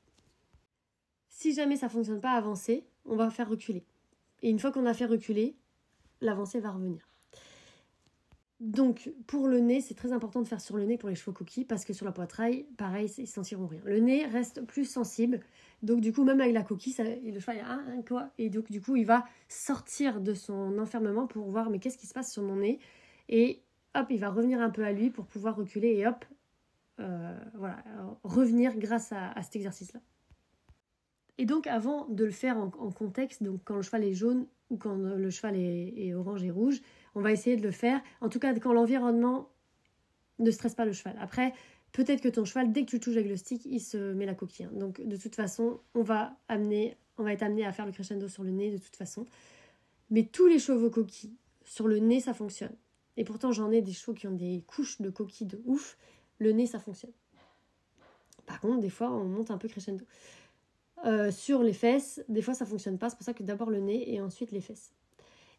Si 1.28 1.54
jamais 1.54 1.76
ça 1.76 1.88
fonctionne 1.88 2.20
pas 2.20 2.32
avancer, 2.32 2.86
on 3.04 3.16
va 3.16 3.30
faire 3.30 3.48
reculer. 3.48 3.84
Et 4.42 4.50
une 4.50 4.58
fois 4.58 4.72
qu'on 4.72 4.86
a 4.86 4.94
fait 4.94 5.06
reculer, 5.06 5.56
l'avancée 6.20 6.60
va 6.60 6.70
revenir. 6.70 7.05
Donc, 8.58 9.12
pour 9.26 9.48
le 9.48 9.60
nez, 9.60 9.82
c'est 9.82 9.94
très 9.94 10.12
important 10.12 10.40
de 10.40 10.48
faire 10.48 10.62
sur 10.62 10.78
le 10.78 10.84
nez 10.84 10.96
pour 10.96 11.10
les 11.10 11.14
chevaux 11.14 11.32
coquilles 11.32 11.66
parce 11.66 11.84
que 11.84 11.92
sur 11.92 12.06
la 12.06 12.12
poitrail, 12.12 12.64
pareil, 12.78 13.12
ils 13.18 13.26
sentiront 13.26 13.66
rien. 13.66 13.82
Le 13.84 14.00
nez 14.00 14.24
reste 14.24 14.64
plus 14.64 14.86
sensible. 14.86 15.40
Donc, 15.82 16.00
du 16.00 16.10
coup, 16.10 16.24
même 16.24 16.40
avec 16.40 16.54
la 16.54 16.62
coquille, 16.62 16.94
le 16.98 17.38
cheval, 17.38 17.58
a 17.60 17.72
un, 17.74 18.02
quoi. 18.02 18.30
Et 18.38 18.48
donc, 18.48 18.70
du 18.70 18.80
coup, 18.80 18.96
il 18.96 19.04
va 19.04 19.26
sortir 19.48 20.22
de 20.22 20.32
son 20.32 20.78
enfermement 20.78 21.26
pour 21.26 21.50
voir, 21.50 21.68
mais 21.68 21.78
qu'est-ce 21.78 21.98
qui 21.98 22.06
se 22.06 22.14
passe 22.14 22.32
sur 22.32 22.42
mon 22.42 22.56
nez? 22.56 22.78
Et 23.28 23.62
hop, 23.94 24.06
il 24.08 24.18
va 24.18 24.30
revenir 24.30 24.62
un 24.62 24.70
peu 24.70 24.84
à 24.84 24.92
lui 24.92 25.10
pour 25.10 25.26
pouvoir 25.26 25.56
reculer 25.56 25.88
et 25.88 26.06
hop, 26.06 26.24
euh, 27.00 27.38
voilà, 27.54 27.84
revenir 28.24 28.74
grâce 28.78 29.12
à, 29.12 29.34
cet 29.42 29.56
exercice-là. 29.56 30.00
Et 31.36 31.44
donc, 31.44 31.66
avant 31.66 32.06
de 32.06 32.24
le 32.24 32.30
faire 32.30 32.56
en, 32.56 32.70
contexte, 32.70 33.42
donc 33.42 33.60
quand 33.64 33.76
le 33.76 33.82
cheval 33.82 34.02
est 34.02 34.14
jaune 34.14 34.46
ou 34.70 34.78
quand 34.78 34.96
le 34.96 35.28
cheval 35.28 35.56
est 35.56 36.14
orange 36.14 36.42
et 36.42 36.50
rouge, 36.50 36.80
on 37.16 37.22
va 37.22 37.32
essayer 37.32 37.56
de 37.56 37.62
le 37.62 37.72
faire. 37.72 38.00
En 38.20 38.28
tout 38.28 38.38
cas, 38.38 38.54
quand 38.54 38.74
l'environnement 38.74 39.48
ne 40.38 40.50
stresse 40.50 40.74
pas 40.74 40.84
le 40.84 40.92
cheval. 40.92 41.16
Après, 41.18 41.54
peut-être 41.92 42.20
que 42.20 42.28
ton 42.28 42.44
cheval, 42.44 42.72
dès 42.72 42.84
que 42.84 42.90
tu 42.90 43.00
touches 43.00 43.16
avec 43.16 43.28
le 43.28 43.36
stick, 43.36 43.64
il 43.64 43.80
se 43.80 44.12
met 44.12 44.26
la 44.26 44.34
coquille. 44.34 44.66
Hein. 44.66 44.70
Donc, 44.74 45.00
de 45.00 45.16
toute 45.16 45.34
façon, 45.34 45.80
on 45.94 46.02
va 46.02 46.36
amener, 46.46 46.94
on 47.16 47.24
va 47.24 47.32
être 47.32 47.42
amené 47.42 47.64
à 47.64 47.72
faire 47.72 47.86
le 47.86 47.92
crescendo 47.92 48.28
sur 48.28 48.44
le 48.44 48.50
nez, 48.50 48.70
de 48.70 48.76
toute 48.76 48.94
façon. 48.94 49.24
Mais 50.10 50.24
tous 50.24 50.46
les 50.46 50.58
chevaux 50.58 50.90
coquilles, 50.90 51.34
sur 51.64 51.88
le 51.88 51.98
nez, 51.98 52.20
ça 52.20 52.34
fonctionne. 52.34 52.76
Et 53.16 53.24
pourtant, 53.24 53.50
j'en 53.50 53.70
ai 53.70 53.80
des 53.80 53.94
chevaux 53.94 54.12
qui 54.12 54.26
ont 54.26 54.36
des 54.36 54.62
couches 54.66 55.00
de 55.00 55.08
coquilles 55.08 55.46
de 55.46 55.60
ouf. 55.64 55.96
Le 56.38 56.52
nez, 56.52 56.66
ça 56.66 56.78
fonctionne. 56.78 57.12
Par 58.44 58.60
contre, 58.60 58.80
des 58.80 58.90
fois, 58.90 59.10
on 59.10 59.24
monte 59.24 59.50
un 59.50 59.56
peu 59.56 59.68
crescendo. 59.68 60.04
Euh, 61.06 61.30
sur 61.30 61.62
les 61.62 61.72
fesses, 61.72 62.22
des 62.28 62.42
fois, 62.42 62.52
ça 62.52 62.66
fonctionne 62.66 62.98
pas. 62.98 63.08
C'est 63.08 63.16
pour 63.16 63.24
ça 63.24 63.32
que 63.32 63.42
d'abord 63.42 63.70
le 63.70 63.80
nez 63.80 64.12
et 64.12 64.20
ensuite 64.20 64.52
les 64.52 64.60
fesses. 64.60 64.92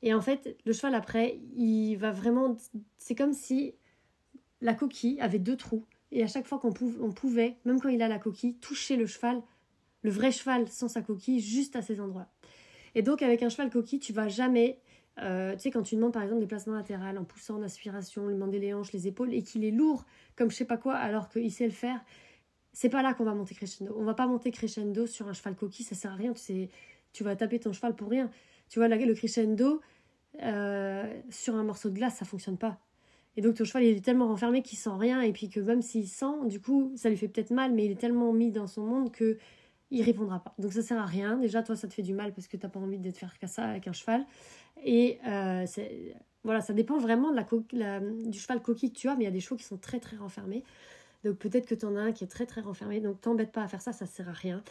Et 0.01 0.13
en 0.13 0.21
fait, 0.21 0.57
le 0.65 0.73
cheval 0.73 0.95
après, 0.95 1.39
il 1.55 1.95
va 1.95 2.11
vraiment. 2.11 2.55
C'est 2.97 3.15
comme 3.15 3.33
si 3.33 3.73
la 4.61 4.73
coquille 4.73 5.19
avait 5.19 5.39
deux 5.39 5.57
trous. 5.57 5.85
Et 6.11 6.23
à 6.23 6.27
chaque 6.27 6.45
fois 6.45 6.59
qu'on 6.59 6.71
pouvait, 6.71 7.57
même 7.65 7.81
quand 7.81 7.89
il 7.89 8.01
a 8.01 8.07
la 8.07 8.19
coquille, 8.19 8.55
toucher 8.55 8.95
le 8.95 9.05
cheval, 9.05 9.41
le 10.03 10.11
vrai 10.11 10.31
cheval 10.31 10.67
sans 10.69 10.87
sa 10.87 11.01
coquille, 11.01 11.39
juste 11.39 11.75
à 11.75 11.81
ces 11.81 11.99
endroits. 11.99 12.27
Et 12.95 13.01
donc, 13.01 13.21
avec 13.21 13.43
un 13.43 13.49
cheval 13.49 13.69
coquille, 13.69 13.99
tu 13.99 14.13
vas 14.13 14.27
jamais. 14.27 14.79
Euh, 15.19 15.53
tu 15.53 15.61
sais, 15.61 15.71
quand 15.71 15.81
tu 15.81 15.95
demandes 15.95 16.13
par 16.13 16.21
exemple 16.21 16.41
des 16.41 16.47
placements 16.47 16.75
latérales 16.75 17.17
en 17.17 17.23
poussant, 17.23 17.57
en 17.57 17.63
aspiration, 17.63 18.27
lui 18.27 18.35
demander 18.35 18.59
les 18.59 18.73
hanches, 18.73 18.93
les 18.93 19.07
épaules, 19.07 19.33
et 19.33 19.41
qu'il 19.41 19.65
est 19.65 19.71
lourd 19.71 20.05
comme 20.35 20.51
je 20.51 20.55
sais 20.55 20.65
pas 20.65 20.77
quoi, 20.77 20.95
alors 20.95 21.27
qu'il 21.29 21.51
sait 21.51 21.65
le 21.65 21.71
faire, 21.71 21.99
c'est 22.71 22.89
pas 22.89 23.01
là 23.01 23.15
qu'on 23.15 23.23
va 23.23 23.33
monter 23.33 23.55
crescendo. 23.55 23.95
On 23.97 24.03
va 24.03 24.13
pas 24.13 24.27
monter 24.27 24.51
crescendo 24.51 25.07
sur 25.07 25.27
un 25.27 25.33
cheval 25.33 25.55
coquille, 25.55 25.85
ça 25.85 25.95
sert 25.95 26.11
à 26.11 26.15
rien. 26.15 26.33
Tu 26.33 26.39
sais, 26.39 26.69
tu 27.11 27.23
vas 27.23 27.35
taper 27.35 27.59
ton 27.59 27.73
cheval 27.73 27.95
pour 27.95 28.09
rien. 28.09 28.29
Tu 28.69 28.79
vois, 28.79 28.87
le 28.87 29.13
crescendo, 29.13 29.81
euh, 30.43 31.21
sur 31.29 31.55
un 31.55 31.63
morceau 31.63 31.89
de 31.89 31.95
glace, 31.95 32.15
ça 32.17 32.25
fonctionne 32.25 32.57
pas. 32.57 32.79
Et 33.35 33.41
donc 33.41 33.55
ton 33.55 33.65
cheval 33.65 33.83
il 33.83 33.97
est 33.97 34.03
tellement 34.03 34.27
renfermé 34.27 34.63
qu'il 34.63 34.79
sent 34.79 34.89
rien 34.97 35.21
et 35.21 35.31
puis 35.31 35.47
que 35.47 35.59
même 35.59 35.83
s'il 35.83 36.07
sent, 36.07 36.45
du 36.45 36.59
coup 36.59 36.91
ça 36.95 37.09
lui 37.09 37.17
fait 37.17 37.27
peut-être 37.27 37.51
mal, 37.51 37.71
mais 37.71 37.85
il 37.85 37.91
est 37.91 37.99
tellement 37.99 38.33
mis 38.33 38.51
dans 38.51 38.65
son 38.65 38.81
monde 38.81 39.11
que 39.11 39.37
il 39.91 40.01
répondra 40.01 40.43
pas. 40.43 40.53
Donc 40.57 40.73
ça 40.73 40.81
sert 40.81 40.97
à 40.97 41.05
rien. 41.05 41.37
Déjà 41.37 41.61
toi 41.61 41.75
ça 41.75 41.87
te 41.87 41.93
fait 41.93 42.01
du 42.01 42.13
mal 42.13 42.33
parce 42.33 42.47
que 42.47 42.57
t'as 42.57 42.67
pas 42.67 42.79
envie 42.79 42.97
de 42.97 43.11
te 43.11 43.17
faire 43.17 43.33
ça 43.45 43.65
avec 43.65 43.87
un 43.87 43.93
cheval. 43.93 44.25
Et 44.83 45.19
euh, 45.27 45.65
voilà, 46.43 46.61
ça 46.61 46.73
dépend 46.73 46.97
vraiment 46.97 47.31
de 47.31 47.37
la, 47.73 47.99
du 47.99 48.39
cheval 48.39 48.61
coquille 48.61 48.91
que 48.91 48.97
tu 48.97 49.07
as, 49.07 49.15
mais 49.15 49.23
il 49.23 49.25
y 49.25 49.29
a 49.29 49.31
des 49.31 49.39
chevaux 49.39 49.55
qui 49.55 49.65
sont 49.65 49.77
très 49.77 49.99
très 49.99 50.17
renfermés. 50.17 50.63
Donc 51.23 51.37
peut-être 51.37 51.67
que 51.67 51.75
tu 51.75 51.85
en 51.85 51.95
as 51.95 52.01
un 52.01 52.11
qui 52.11 52.23
est 52.23 52.27
très 52.27 52.45
très 52.47 52.61
renfermé, 52.61 53.01
donc 53.01 53.21
t'embête 53.21 53.51
pas 53.51 53.63
à 53.63 53.67
faire 53.67 53.81
ça, 53.81 53.93
ça 53.93 54.05
sert 54.07 54.29
à 54.29 54.33
rien. 54.33 54.63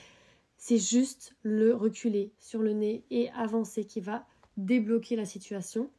C'est 0.56 0.78
juste 0.78 1.36
le 1.42 1.74
reculer 1.74 2.32
sur 2.38 2.62
le 2.62 2.72
nez 2.72 3.04
et 3.10 3.30
avancer 3.30 3.84
qui 3.84 4.00
va 4.00 4.26
débloquer 4.56 5.16
la 5.16 5.26
situation. 5.26 5.90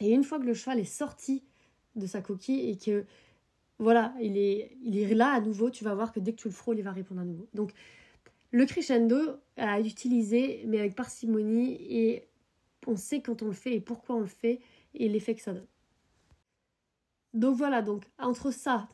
Et 0.00 0.10
une 0.10 0.24
fois 0.24 0.38
que 0.38 0.44
le 0.44 0.54
cheval 0.54 0.78
est 0.78 0.84
sorti 0.84 1.44
de 1.96 2.06
sa 2.06 2.20
coquille 2.20 2.70
et 2.70 2.76
que 2.76 3.04
voilà, 3.78 4.14
il 4.20 4.38
est, 4.38 4.76
il 4.82 4.98
est 4.98 5.14
là 5.14 5.32
à 5.32 5.40
nouveau, 5.40 5.70
tu 5.70 5.84
vas 5.84 5.94
voir 5.94 6.12
que 6.12 6.20
dès 6.20 6.32
que 6.32 6.40
tu 6.40 6.48
le 6.48 6.54
frôles, 6.54 6.78
il 6.78 6.82
va 6.82 6.92
répondre 6.92 7.20
à 7.20 7.24
nouveau. 7.24 7.46
Donc 7.52 7.72
le 8.50 8.64
crescendo 8.64 9.18
à 9.56 9.80
utiliser, 9.80 10.64
mais 10.66 10.78
avec 10.78 10.94
parcimonie, 10.94 11.74
et 11.90 12.26
on 12.86 12.96
sait 12.96 13.20
quand 13.20 13.42
on 13.42 13.46
le 13.46 13.52
fait 13.52 13.74
et 13.74 13.80
pourquoi 13.80 14.16
on 14.16 14.20
le 14.20 14.26
fait 14.26 14.60
et 14.94 15.08
l'effet 15.08 15.34
que 15.34 15.42
ça 15.42 15.52
donne. 15.52 15.66
Donc 17.34 17.56
voilà, 17.56 17.82
donc 17.82 18.04
entre 18.18 18.50
ça, 18.50 18.88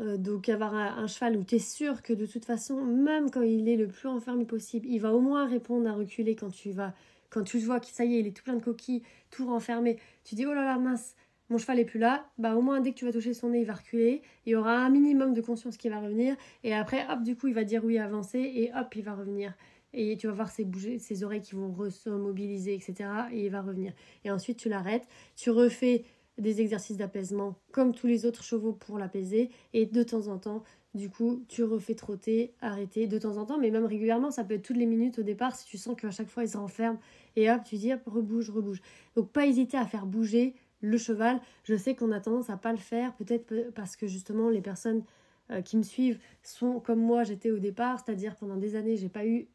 euh, 0.00 0.16
donc 0.16 0.48
avoir 0.48 0.74
un, 0.74 1.06
cheval 1.06 1.36
où 1.36 1.44
tu 1.44 1.56
es 1.56 1.58
sûr 1.58 2.02
que 2.02 2.12
de 2.12 2.26
toute 2.26 2.44
façon, 2.44 2.84
même 2.84 3.30
quand 3.30 3.42
il 3.42 3.68
est 3.68 3.76
le 3.76 3.88
plus 3.88 4.08
enfermé 4.08 4.44
possible, 4.44 4.86
il 4.88 4.98
va 5.00 5.12
au 5.12 5.20
moins 5.20 5.46
répondre 5.46 5.88
à 5.88 5.92
reculer 5.92 6.36
quand 6.36 6.50
tu 6.50 6.70
vas, 6.70 6.94
quand 7.30 7.42
tu 7.42 7.58
vois 7.58 7.80
que 7.80 7.86
ça 7.86 8.04
y 8.04 8.14
est, 8.14 8.20
il 8.20 8.26
est 8.26 8.36
tout 8.36 8.44
plein 8.44 8.54
de 8.54 8.62
coquilles, 8.62 9.02
tout 9.30 9.46
renfermé, 9.46 9.98
tu 10.24 10.36
dis 10.36 10.46
oh 10.46 10.54
là 10.54 10.64
là 10.64 10.78
mince, 10.78 11.16
mon 11.50 11.58
cheval 11.58 11.80
est 11.80 11.84
plus 11.84 11.98
là, 11.98 12.26
bah 12.38 12.54
au 12.54 12.62
moins 12.62 12.80
dès 12.80 12.92
que 12.92 12.98
tu 12.98 13.06
vas 13.06 13.12
toucher 13.12 13.34
son 13.34 13.50
nez, 13.50 13.60
il 13.60 13.66
va 13.66 13.74
reculer, 13.74 14.22
il 14.46 14.52
y 14.52 14.54
aura 14.54 14.76
un 14.76 14.90
minimum 14.90 15.34
de 15.34 15.40
conscience 15.40 15.76
qui 15.76 15.88
va 15.88 16.00
revenir, 16.00 16.36
et 16.62 16.74
après 16.74 17.04
hop 17.10 17.22
du 17.24 17.34
coup 17.36 17.48
il 17.48 17.54
va 17.54 17.64
dire 17.64 17.84
oui 17.84 17.98
avancer 17.98 18.38
et 18.38 18.70
hop 18.74 18.94
il 18.94 19.02
va 19.02 19.14
revenir. 19.14 19.52
Et 19.94 20.18
tu 20.18 20.26
vas 20.26 20.34
voir 20.34 20.50
ses, 20.50 20.66
bouger, 20.66 20.98
ses 20.98 21.24
oreilles 21.24 21.40
qui 21.40 21.54
vont 21.54 21.74
se 21.90 22.10
mobiliser, 22.10 22.74
etc. 22.74 23.08
Et 23.32 23.46
il 23.46 23.50
va 23.50 23.62
revenir. 23.62 23.94
Et 24.22 24.30
ensuite 24.30 24.58
tu 24.58 24.68
l'arrêtes, 24.68 25.08
tu 25.34 25.50
refais 25.50 26.04
des 26.38 26.60
exercices 26.60 26.96
d'apaisement 26.96 27.56
comme 27.72 27.94
tous 27.94 28.06
les 28.06 28.26
autres 28.26 28.42
chevaux 28.42 28.72
pour 28.72 28.98
l'apaiser. 28.98 29.50
Et 29.72 29.86
de 29.86 30.02
temps 30.02 30.28
en 30.28 30.38
temps 30.38 30.62
du 30.94 31.10
coup 31.10 31.44
tu 31.48 31.62
refais 31.64 31.94
trotter 31.94 32.54
arrêter 32.60 33.06
de 33.06 33.18
temps 33.18 33.36
en 33.36 33.44
temps 33.44 33.58
mais 33.58 33.70
même 33.70 33.84
régulièrement. 33.84 34.30
Ça 34.30 34.44
peut 34.44 34.54
être 34.54 34.62
toutes 34.62 34.76
les 34.76 34.86
minutes 34.86 35.18
au 35.18 35.22
départ 35.22 35.54
si 35.54 35.66
tu 35.66 35.78
sens 35.78 35.96
qu'à 35.96 36.10
chaque 36.10 36.28
fois 36.28 36.44
il 36.44 36.48
se 36.48 36.56
renferme 36.56 36.98
et 37.36 37.50
hop 37.50 37.62
tu 37.64 37.76
dis 37.76 37.92
hop 37.92 38.00
rebouge 38.06 38.50
rebouge. 38.50 38.80
Donc 39.16 39.30
pas 39.30 39.46
hésiter 39.46 39.76
à 39.76 39.86
faire 39.86 40.06
bouger 40.06 40.54
le 40.80 40.96
cheval. 40.96 41.40
Je 41.64 41.74
sais 41.74 41.94
qu'on 41.94 42.12
a 42.12 42.20
tendance 42.20 42.50
à 42.50 42.56
pas 42.56 42.72
le 42.72 42.78
faire 42.78 43.14
peut-être 43.14 43.70
parce 43.74 43.96
que 43.96 44.06
justement 44.06 44.48
les 44.48 44.60
personnes 44.60 45.02
euh, 45.50 45.62
qui 45.62 45.76
me 45.76 45.82
suivent 45.82 46.18
sont 46.42 46.80
comme 46.80 47.00
moi 47.00 47.24
j'étais 47.24 47.50
au 47.50 47.58
départ. 47.58 48.02
C'est-à-dire 48.04 48.36
pendant 48.36 48.56
des 48.56 48.76
années 48.76 48.96
j'ai 48.96 49.08
pas 49.08 49.26
eu 49.26 49.48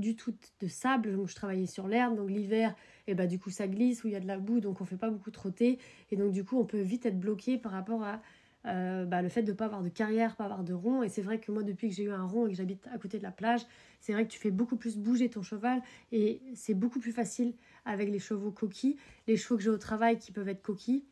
du 0.00 0.16
tout 0.16 0.34
de 0.60 0.66
sable, 0.66 1.16
donc 1.16 1.28
je 1.28 1.34
travaillais 1.34 1.66
sur 1.66 1.86
l'herbe, 1.86 2.16
donc 2.16 2.30
l'hiver, 2.30 2.74
et 3.06 3.14
bah 3.14 3.26
du 3.26 3.38
coup 3.38 3.50
ça 3.50 3.68
glisse, 3.68 4.02
où 4.04 4.08
il 4.08 4.12
y 4.12 4.16
a 4.16 4.20
de 4.20 4.26
la 4.26 4.38
boue, 4.38 4.60
donc 4.60 4.80
on 4.80 4.84
fait 4.84 4.96
pas 4.96 5.10
beaucoup 5.10 5.30
trotter, 5.30 5.78
et 6.10 6.16
donc 6.16 6.32
du 6.32 6.44
coup 6.44 6.58
on 6.58 6.64
peut 6.64 6.80
vite 6.80 7.06
être 7.06 7.18
bloqué 7.18 7.58
par 7.58 7.72
rapport 7.72 8.02
à 8.02 8.20
euh, 8.66 9.06
bah, 9.06 9.22
le 9.22 9.28
fait 9.28 9.42
de 9.42 9.52
ne 9.52 9.56
pas 9.56 9.66
avoir 9.66 9.82
de 9.82 9.88
carrière, 9.88 10.36
pas 10.36 10.44
avoir 10.44 10.64
de 10.64 10.74
rond, 10.74 11.02
et 11.02 11.08
c'est 11.08 11.22
vrai 11.22 11.38
que 11.40 11.50
moi 11.52 11.62
depuis 11.62 11.88
que 11.88 11.94
j'ai 11.94 12.04
eu 12.04 12.10
un 12.10 12.24
rond 12.24 12.46
et 12.46 12.50
que 12.50 12.56
j'habite 12.56 12.86
à 12.92 12.98
côté 12.98 13.18
de 13.18 13.22
la 13.22 13.30
plage, 13.30 13.62
c'est 14.00 14.12
vrai 14.12 14.26
que 14.26 14.32
tu 14.32 14.38
fais 14.38 14.50
beaucoup 14.50 14.76
plus 14.76 14.96
bouger 14.96 15.28
ton 15.30 15.42
cheval, 15.42 15.82
et 16.12 16.42
c'est 16.54 16.74
beaucoup 16.74 17.00
plus 17.00 17.12
facile 17.12 17.54
avec 17.84 18.10
les 18.10 18.18
chevaux 18.18 18.50
coquilles, 18.50 18.96
les 19.26 19.36
chevaux 19.36 19.56
que 19.56 19.62
j'ai 19.62 19.70
au 19.70 19.78
travail 19.78 20.18
qui 20.18 20.32
peuvent 20.32 20.48
être 20.48 20.62
coquilles, 20.62 21.04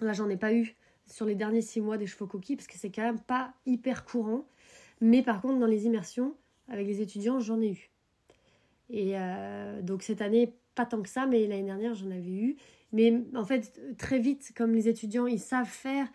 là 0.00 0.12
j'en 0.12 0.28
ai 0.28 0.36
pas 0.36 0.52
eu 0.52 0.74
sur 1.06 1.26
les 1.26 1.34
derniers 1.34 1.62
six 1.62 1.80
mois 1.80 1.98
des 1.98 2.06
chevaux 2.06 2.26
coquilles, 2.26 2.56
parce 2.56 2.68
que 2.68 2.78
c'est 2.78 2.90
quand 2.90 3.02
même 3.02 3.20
pas 3.20 3.52
hyper 3.66 4.04
courant, 4.04 4.46
mais 5.00 5.22
par 5.22 5.40
contre 5.40 5.58
dans 5.58 5.66
les 5.66 5.86
immersions, 5.86 6.34
avec 6.68 6.86
les 6.86 7.00
étudiants, 7.00 7.40
j'en 7.40 7.60
ai 7.60 7.72
eu. 7.72 7.89
Et 8.90 9.12
euh, 9.14 9.80
donc 9.82 10.02
cette 10.02 10.20
année, 10.20 10.54
pas 10.74 10.84
tant 10.84 11.00
que 11.02 11.08
ça, 11.08 11.26
mais 11.26 11.46
l'année 11.46 11.64
dernière, 11.64 11.94
j'en 11.94 12.10
avais 12.10 12.30
eu. 12.30 12.56
Mais 12.92 13.22
en 13.34 13.44
fait, 13.44 13.80
très 13.98 14.18
vite, 14.18 14.52
comme 14.56 14.72
les 14.74 14.88
étudiants, 14.88 15.26
ils 15.26 15.38
savent 15.38 15.66
faire 15.66 16.06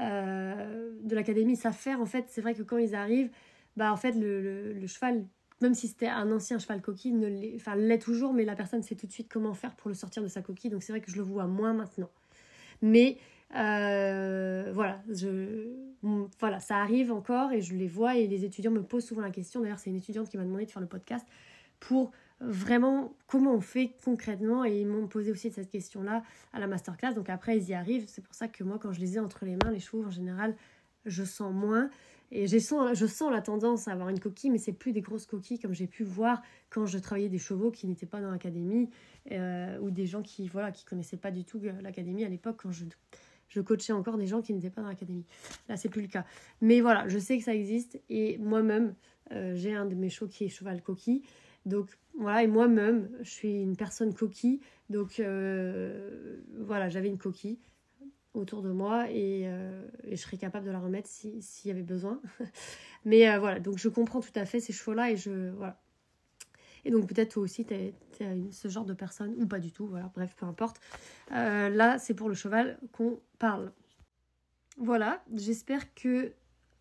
euh, 0.00 0.90
de 1.02 1.14
l'académie, 1.14 1.52
ils 1.52 1.56
savent 1.56 1.76
faire, 1.76 2.00
en 2.00 2.06
fait, 2.06 2.26
c'est 2.28 2.40
vrai 2.40 2.54
que 2.54 2.62
quand 2.62 2.78
ils 2.78 2.94
arrivent, 2.94 3.30
bah 3.76 3.92
en 3.92 3.96
fait, 3.96 4.12
le, 4.12 4.86
cheval, 4.86 5.26
même 5.60 5.74
si 5.74 5.88
c'était 5.88 6.08
un 6.08 6.32
ancien 6.32 6.58
cheval 6.58 6.80
coquille, 6.80 7.12
l'est, 7.12 7.54
enfin, 7.56 7.76
l'est 7.76 7.98
toujours, 7.98 8.32
mais 8.32 8.44
la 8.44 8.56
personne 8.56 8.82
sait 8.82 8.94
tout 8.94 9.06
de 9.06 9.12
suite 9.12 9.28
comment 9.30 9.52
faire 9.52 9.74
pour 9.76 9.88
le 9.88 9.94
sortir 9.94 10.22
de 10.22 10.28
sa 10.28 10.40
coquille. 10.40 10.70
Donc 10.70 10.82
c'est 10.82 10.92
vrai 10.92 11.00
que 11.00 11.10
je 11.10 11.16
le 11.16 11.22
vois 11.22 11.46
moins 11.46 11.74
maintenant. 11.74 12.10
Mais 12.80 13.18
euh, 13.54 14.70
voilà, 14.72 15.02
voilà, 16.38 16.60
ça 16.60 16.78
arrive 16.78 17.12
encore 17.12 17.52
et 17.52 17.60
je 17.60 17.74
les 17.74 17.86
vois 17.86 18.16
et 18.16 18.26
les 18.26 18.44
étudiants 18.46 18.70
me 18.70 18.82
posent 18.82 19.04
souvent 19.04 19.20
la 19.20 19.30
question. 19.30 19.60
D'ailleurs, 19.60 19.78
c'est 19.78 19.90
une 19.90 19.96
étudiante 19.96 20.30
qui 20.30 20.38
m'a 20.38 20.44
demandé 20.44 20.64
de 20.64 20.70
faire 20.70 20.82
le 20.82 20.88
podcast 20.88 21.26
pour 21.82 22.12
vraiment 22.40 23.12
comment 23.26 23.54
on 23.54 23.60
fait 23.60 23.94
concrètement 24.04 24.64
et 24.64 24.80
ils 24.80 24.86
m'ont 24.86 25.08
posé 25.08 25.30
aussi 25.32 25.50
cette 25.50 25.68
question-là 25.68 26.22
à 26.52 26.60
la 26.60 26.66
masterclass. 26.68 27.12
Donc 27.12 27.28
après, 27.28 27.56
ils 27.56 27.68
y 27.68 27.74
arrivent. 27.74 28.04
C'est 28.06 28.22
pour 28.22 28.34
ça 28.34 28.46
que 28.46 28.62
moi, 28.62 28.78
quand 28.80 28.92
je 28.92 29.00
les 29.00 29.16
ai 29.16 29.20
entre 29.20 29.44
les 29.44 29.56
mains, 29.56 29.70
les 29.70 29.80
chevaux, 29.80 30.04
en 30.04 30.10
général, 30.10 30.54
je 31.06 31.24
sens 31.24 31.52
moins. 31.52 31.90
Et 32.30 32.46
je 32.46 32.58
sens, 32.58 32.96
je 32.96 33.06
sens 33.06 33.30
la 33.30 33.42
tendance 33.42 33.88
à 33.88 33.92
avoir 33.92 34.08
une 34.08 34.20
coquille, 34.20 34.50
mais 34.50 34.58
c'est 34.58 34.72
plus 34.72 34.92
des 34.92 35.02
grosses 35.02 35.26
coquilles 35.26 35.58
comme 35.58 35.74
j'ai 35.74 35.88
pu 35.88 36.04
voir 36.04 36.40
quand 36.70 36.86
je 36.86 36.98
travaillais 36.98 37.28
des 37.28 37.38
chevaux 37.38 37.70
qui 37.70 37.86
n'étaient 37.86 38.06
pas 38.06 38.20
dans 38.20 38.30
l'académie 38.30 38.88
euh, 39.32 39.78
ou 39.80 39.90
des 39.90 40.06
gens 40.06 40.22
qui 40.22 40.48
voilà 40.48 40.72
qui 40.72 40.84
connaissaient 40.86 41.18
pas 41.18 41.30
du 41.30 41.44
tout 41.44 41.60
l'académie 41.82 42.24
à 42.24 42.30
l'époque 42.30 42.60
quand 42.62 42.72
je, 42.72 42.86
je 43.48 43.60
coachais 43.60 43.92
encore 43.92 44.16
des 44.16 44.26
gens 44.26 44.40
qui 44.40 44.54
n'étaient 44.54 44.70
pas 44.70 44.80
dans 44.80 44.88
l'académie. 44.88 45.26
Là, 45.68 45.76
c'est 45.76 45.90
plus 45.90 46.00
le 46.00 46.08
cas. 46.08 46.24
Mais 46.62 46.80
voilà, 46.80 47.06
je 47.08 47.18
sais 47.18 47.36
que 47.36 47.44
ça 47.44 47.54
existe 47.54 48.00
et 48.08 48.38
moi-même, 48.38 48.94
euh, 49.32 49.54
j'ai 49.54 49.74
un 49.74 49.84
de 49.84 49.94
mes 49.94 50.08
chevaux 50.08 50.30
qui 50.30 50.44
est 50.44 50.48
cheval 50.48 50.80
coquille. 50.80 51.22
Donc 51.66 51.88
voilà, 52.18 52.42
et 52.42 52.46
moi-même, 52.46 53.08
je 53.22 53.30
suis 53.30 53.62
une 53.62 53.76
personne 53.76 54.14
coquille. 54.14 54.60
Donc 54.90 55.20
euh, 55.20 56.40
voilà, 56.60 56.88
j'avais 56.88 57.08
une 57.08 57.18
coquille 57.18 57.58
autour 58.34 58.62
de 58.62 58.70
moi 58.70 59.06
euh, 59.10 59.88
et, 60.04 60.16
je 60.16 60.20
serais 60.20 60.38
capable 60.38 60.66
de 60.66 60.70
la 60.70 60.78
remettre 60.78 61.08
s'il 61.08 61.68
y 61.68 61.70
avait 61.70 61.82
besoin. 61.82 62.20
Mais 63.04 63.28
euh, 63.28 63.38
voilà, 63.38 63.60
donc 63.60 63.78
je 63.78 63.88
comprends 63.88 64.20
tout 64.20 64.32
à 64.34 64.44
fait 64.44 64.60
ces 64.60 64.72
chevaux-là 64.72 65.10
et 65.10 65.16
je. 65.16 65.50
Voilà. 65.50 65.80
Et 66.84 66.90
donc 66.90 67.08
peut-être 67.08 67.32
toi 67.32 67.44
aussi, 67.44 67.64
tu 67.64 67.74
es, 67.74 67.94
ce 68.50 68.68
genre 68.68 68.84
de 68.84 68.94
personne, 68.94 69.34
ou 69.40 69.46
pas 69.46 69.60
du 69.60 69.70
tout, 69.70 69.86
voilà, 69.86 70.10
bref, 70.14 70.34
peu 70.36 70.46
importe. 70.46 70.80
là, 71.30 71.98
c'est 71.98 72.14
pour 72.14 72.28
le 72.28 72.34
cheval 72.34 72.78
qu'on 72.90 73.20
parle. 73.38 73.72
Voilà, 74.78 75.22
j'espère 75.32 75.94
que 75.94 76.32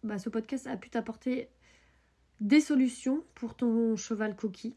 bah, 0.03 0.17
ce 0.17 0.29
podcast 0.29 0.65
a 0.65 0.75
pu 0.75 0.89
t'apporter 0.89 1.49
des 2.41 2.59
solutions 2.59 3.23
pour 3.35 3.55
ton 3.55 3.95
cheval 3.95 4.35
coquille. 4.35 4.75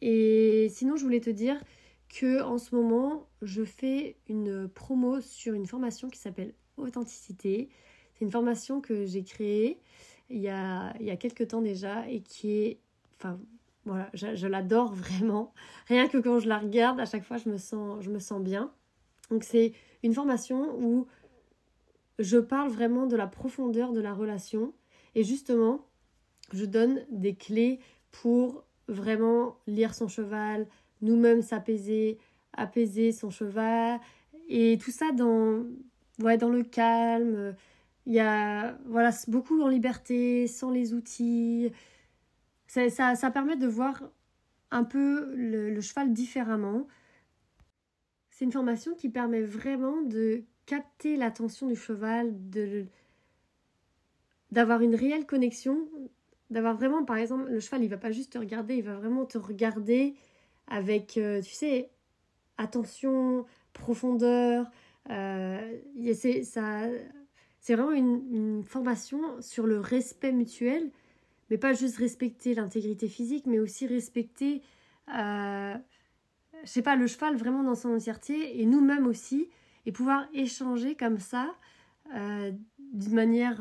Et 0.00 0.68
sinon, 0.70 0.96
je 0.96 1.02
voulais 1.02 1.20
te 1.20 1.30
dire 1.30 1.62
que 2.08 2.42
en 2.42 2.58
ce 2.58 2.74
moment, 2.74 3.28
je 3.42 3.64
fais 3.64 4.16
une 4.28 4.68
promo 4.68 5.20
sur 5.20 5.54
une 5.54 5.66
formation 5.66 6.08
qui 6.08 6.18
s'appelle 6.18 6.54
Authenticité. 6.76 7.68
C'est 8.14 8.24
une 8.24 8.30
formation 8.30 8.80
que 8.80 9.04
j'ai 9.04 9.24
créée 9.24 9.80
il 10.30 10.38
y, 10.38 10.48
a, 10.48 10.94
il 11.00 11.06
y 11.06 11.10
a 11.10 11.16
quelques 11.16 11.48
temps 11.48 11.60
déjà 11.60 12.08
et 12.08 12.20
qui 12.20 12.50
est. 12.50 12.78
Enfin, 13.18 13.38
voilà, 13.84 14.08
je, 14.14 14.34
je 14.34 14.46
l'adore 14.46 14.94
vraiment. 14.94 15.52
Rien 15.88 16.08
que 16.08 16.18
quand 16.18 16.38
je 16.38 16.48
la 16.48 16.58
regarde, 16.58 17.00
à 17.00 17.04
chaque 17.04 17.24
fois, 17.24 17.36
je 17.36 17.48
me 17.48 17.58
sens, 17.58 18.02
je 18.02 18.10
me 18.10 18.18
sens 18.18 18.40
bien. 18.40 18.72
Donc, 19.30 19.44
c'est 19.44 19.72
une 20.02 20.14
formation 20.14 20.76
où 20.78 21.06
je 22.18 22.38
parle 22.38 22.70
vraiment 22.70 23.06
de 23.06 23.16
la 23.16 23.26
profondeur 23.26 23.92
de 23.92 24.00
la 24.00 24.14
relation. 24.14 24.72
Et 25.14 25.24
justement, 25.24 25.84
je 26.52 26.64
donne 26.64 27.04
des 27.10 27.34
clés 27.34 27.80
pour 28.12 28.64
vraiment 28.88 29.56
lire 29.66 29.94
son 29.94 30.08
cheval, 30.08 30.66
nous-mêmes 31.02 31.42
s'apaiser, 31.42 32.18
apaiser 32.52 33.12
son 33.12 33.30
cheval, 33.30 34.00
et 34.48 34.78
tout 34.78 34.90
ça 34.90 35.12
dans, 35.12 35.64
ouais, 36.20 36.36
dans 36.36 36.50
le 36.50 36.62
calme. 36.62 37.54
Il 38.06 38.12
y 38.12 38.20
a 38.20 38.78
voilà, 38.86 39.10
beaucoup 39.28 39.60
en 39.62 39.68
liberté, 39.68 40.46
sans 40.46 40.70
les 40.70 40.92
outils. 40.92 41.72
Ça, 42.66 43.14
ça, 43.14 43.30
permet 43.30 43.56
de 43.56 43.66
voir 43.66 44.02
un 44.70 44.84
peu 44.84 45.32
le, 45.34 45.70
le 45.70 45.80
cheval 45.80 46.12
différemment. 46.12 46.86
C'est 48.30 48.44
une 48.44 48.52
formation 48.52 48.94
qui 48.94 49.08
permet 49.08 49.42
vraiment 49.42 50.02
de 50.02 50.42
capter 50.66 51.16
l'attention 51.16 51.68
du 51.68 51.76
cheval, 51.76 52.34
d'avoir 54.50 54.80
une 54.82 54.94
réelle 54.94 55.26
connexion 55.26 55.88
d'avoir 56.54 56.76
vraiment, 56.76 57.04
par 57.04 57.16
exemple, 57.16 57.50
le 57.50 57.60
cheval, 57.60 57.82
il 57.82 57.88
va 57.88 57.98
pas 57.98 58.12
juste 58.12 58.32
te 58.32 58.38
regarder, 58.38 58.76
il 58.76 58.84
va 58.84 58.94
vraiment 58.94 59.26
te 59.26 59.36
regarder 59.36 60.14
avec, 60.68 61.18
euh, 61.18 61.42
tu 61.42 61.52
sais, 61.52 61.90
attention, 62.56 63.44
profondeur. 63.72 64.70
Euh, 65.10 65.78
c'est 66.14 66.44
ça, 66.44 66.82
c'est 67.60 67.74
vraiment 67.74 67.92
une, 67.92 68.62
formation 68.62 69.20
sur 69.42 69.66
le 69.66 69.80
respect 69.80 70.32
mutuel, 70.32 70.90
mais 71.50 71.58
pas 71.58 71.72
juste 71.74 71.96
respecter 71.96 72.54
l'intégrité 72.54 73.08
physique, 73.08 73.46
mais 73.46 73.58
aussi 73.58 73.86
respecter, 73.88 74.62
euh, 75.14 75.74
je 76.62 76.68
sais 76.68 76.82
pas, 76.82 76.94
le 76.94 77.08
cheval 77.08 77.36
vraiment 77.36 77.64
dans 77.64 77.74
son 77.74 77.90
entièreté 77.96 78.60
et 78.60 78.64
nous-mêmes 78.64 79.08
aussi, 79.08 79.48
et 79.86 79.92
pouvoir 79.92 80.26
échanger 80.32 80.94
comme 80.94 81.18
ça 81.18 81.52
euh, 82.14 82.52
d'une 82.92 83.14
manière 83.14 83.60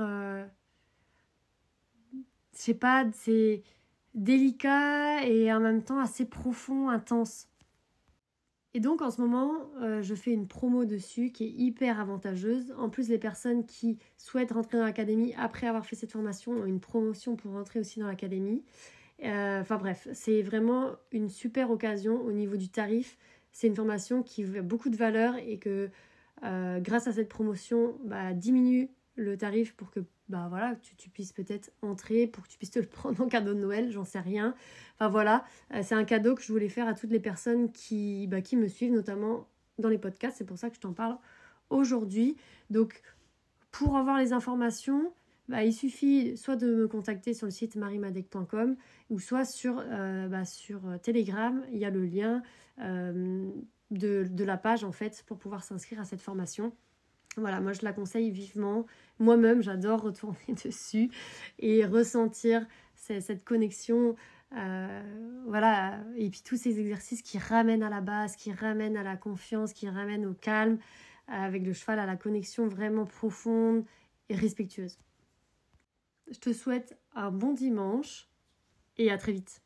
je 2.54 2.60
sais 2.60 2.74
pas, 2.74 3.06
c'est 3.14 3.64
délicat 4.14 5.26
et 5.26 5.52
en 5.52 5.60
même 5.60 5.84
temps 5.84 6.00
assez 6.00 6.26
profond, 6.26 6.90
intense. 6.90 7.48
Et 8.76 8.80
donc 8.80 9.02
en 9.02 9.12
ce 9.12 9.22
moment, 9.22 9.54
euh, 9.82 10.02
je 10.02 10.16
fais 10.16 10.32
une 10.32 10.48
promo 10.48 10.86
dessus 10.86 11.32
qui 11.32 11.46
est 11.46 11.52
hyper 11.52 12.00
avantageuse. 12.00 12.74
En 12.78 12.90
plus, 12.90 13.10
les 13.10 13.20
personnes 13.20 13.66
qui 13.66 14.00
souhaitent 14.18 14.52
rentrer 14.52 14.78
dans 14.78 14.84
l'académie 14.84 15.34
après 15.38 15.68
avoir 15.68 15.86
fait 15.86 15.96
cette 15.96 16.12
formation 16.12 16.54
ont 16.54 16.66
une 16.66 16.80
promotion 16.80 17.36
pour 17.36 17.52
rentrer 17.52 17.80
aussi 17.80 18.00
dans 18.00 18.08
l'académie. 18.08 18.64
Euh, 19.24 19.62
enfin 19.62 19.78
bref, 19.78 20.08
c'est 20.14 20.42
vraiment 20.42 20.92
une 21.12 21.30
super 21.30 21.70
occasion 21.70 22.20
au 22.22 22.32
niveau 22.32 22.58
du 22.58 22.70
tarif. 22.70 23.18
C'est 23.52 23.68
une 23.68 23.76
formation 23.76 24.24
qui 24.24 24.44
a 24.58 24.62
beaucoup 24.64 24.90
de 24.90 24.98
valeur 24.98 25.36
et 25.36 25.60
que 25.60 25.92
euh, 26.44 26.80
grâce 26.80 27.08
à 27.08 27.14
cette 27.14 27.30
promotion, 27.30 27.96
bah, 28.04 28.34
diminue 28.34 28.90
le 29.16 29.38
tarif 29.38 29.76
pour 29.76 29.92
que 29.92 30.00
bah 30.30 30.48
voilà, 30.50 30.76
tu, 30.98 31.10
puisses 31.10 31.34
peut-être 31.34 31.72
entrer, 31.82 32.28
pour 32.28 32.44
que 32.44 32.50
tu 32.50 32.58
puisses 32.58 32.72
te 32.72 32.80
le 32.80 32.86
prendre 32.88 33.22
en 33.22 33.28
cadeau 33.28 33.54
de 33.54 33.60
Noël, 33.60 33.92
j'en 33.92 34.06
sais 34.06 34.20
rien. 34.20 34.56
Enfin 34.96 35.10
voilà, 35.10 35.46
euh, 35.74 35.82
c'est 35.84 35.96
un 35.96 36.06
cadeau 36.06 36.36
que 36.36 36.42
je 36.42 36.52
voulais 36.52 36.70
faire 36.70 36.88
à 36.88 36.94
toutes 36.94 37.12
les 37.12 37.20
personnes 37.20 37.72
qui, 37.72 38.28
bah, 38.28 38.42
qui 38.42 38.56
me 38.56 38.68
suivent, 38.68 38.94
notamment 38.94 39.48
dans 39.80 39.90
les 39.90 39.98
podcasts, 39.98 40.38
c'est 40.38 40.46
pour 40.46 40.58
ça 40.58 40.70
que 40.70 40.76
je 40.76 40.82
t'en 40.82 40.94
parle 40.94 41.18
aujourd'hui. 41.70 42.36
Donc 42.70 43.02
pour 43.72 43.98
avoir 43.98 44.18
les 44.20 44.34
informations, 44.34 45.14
bah, 45.50 45.64
il 45.64 45.74
suffit 45.74 46.38
soit 46.38 46.56
de 46.56 46.74
me 46.74 46.88
contacter 46.88 47.34
sur 47.34 47.46
le 47.46 47.52
site 47.52 47.76
marimadec.com 47.76 48.76
ou 49.10 49.20
soit 49.20 49.46
sur, 49.46 49.84
euh, 49.86 50.28
bah, 50.28 50.46
sur 50.46 50.82
Telegram, 51.02 51.64
il 51.72 51.80
y 51.80 51.86
a 51.86 51.90
le 51.90 52.06
lien 52.06 52.42
euh, 52.80 53.50
de, 53.92 54.26
de 54.30 54.44
la 54.44 54.58
page 54.58 54.84
en 54.84 54.92
fait 54.92 55.24
pour 55.28 55.38
pouvoir 55.38 55.64
s'inscrire 55.64 56.00
à 56.00 56.06
cette 56.06 56.22
formation. 56.22 56.74
Voilà, 57.38 57.60
moi 57.60 57.74
je 57.74 57.84
la 57.84 57.94
conseille 57.94 58.30
vivement. 58.32 58.86
Moi-même, 59.20 59.62
j'adore 59.62 60.02
retourner 60.02 60.38
dessus 60.66 61.10
et 61.60 61.86
ressentir 61.86 62.66
cette 62.96 63.44
connexion. 63.44 64.16
Euh, 64.56 65.44
voilà, 65.48 66.00
et 66.16 66.30
puis 66.30 66.42
tous 66.46 66.58
ces 66.58 66.80
exercices 66.80 67.22
qui 67.22 67.38
ramènent 67.38 67.84
à 67.84 67.90
la 67.90 68.02
base, 68.02 68.36
qui 68.36 68.52
ramènent 68.52 68.98
à 68.98 69.04
la 69.04 69.18
confiance, 69.18 69.74
qui 69.74 69.90
ramènent 69.90 70.26
au 70.26 70.34
calme, 70.34 70.78
avec 71.28 71.66
le 71.66 71.74
cheval 71.74 72.00
à 72.00 72.06
la 72.06 72.16
connexion 72.16 72.68
vraiment 72.68 73.06
profonde 73.06 73.84
et 74.30 74.36
respectueuse. 74.36 74.98
Je 76.32 76.40
te 76.40 76.54
souhaite 76.54 76.98
un 77.16 77.32
bon 77.32 77.54
dimanche 77.54 78.28
et 78.98 79.12
à 79.12 79.18
très 79.18 79.32
vite. 79.32 79.62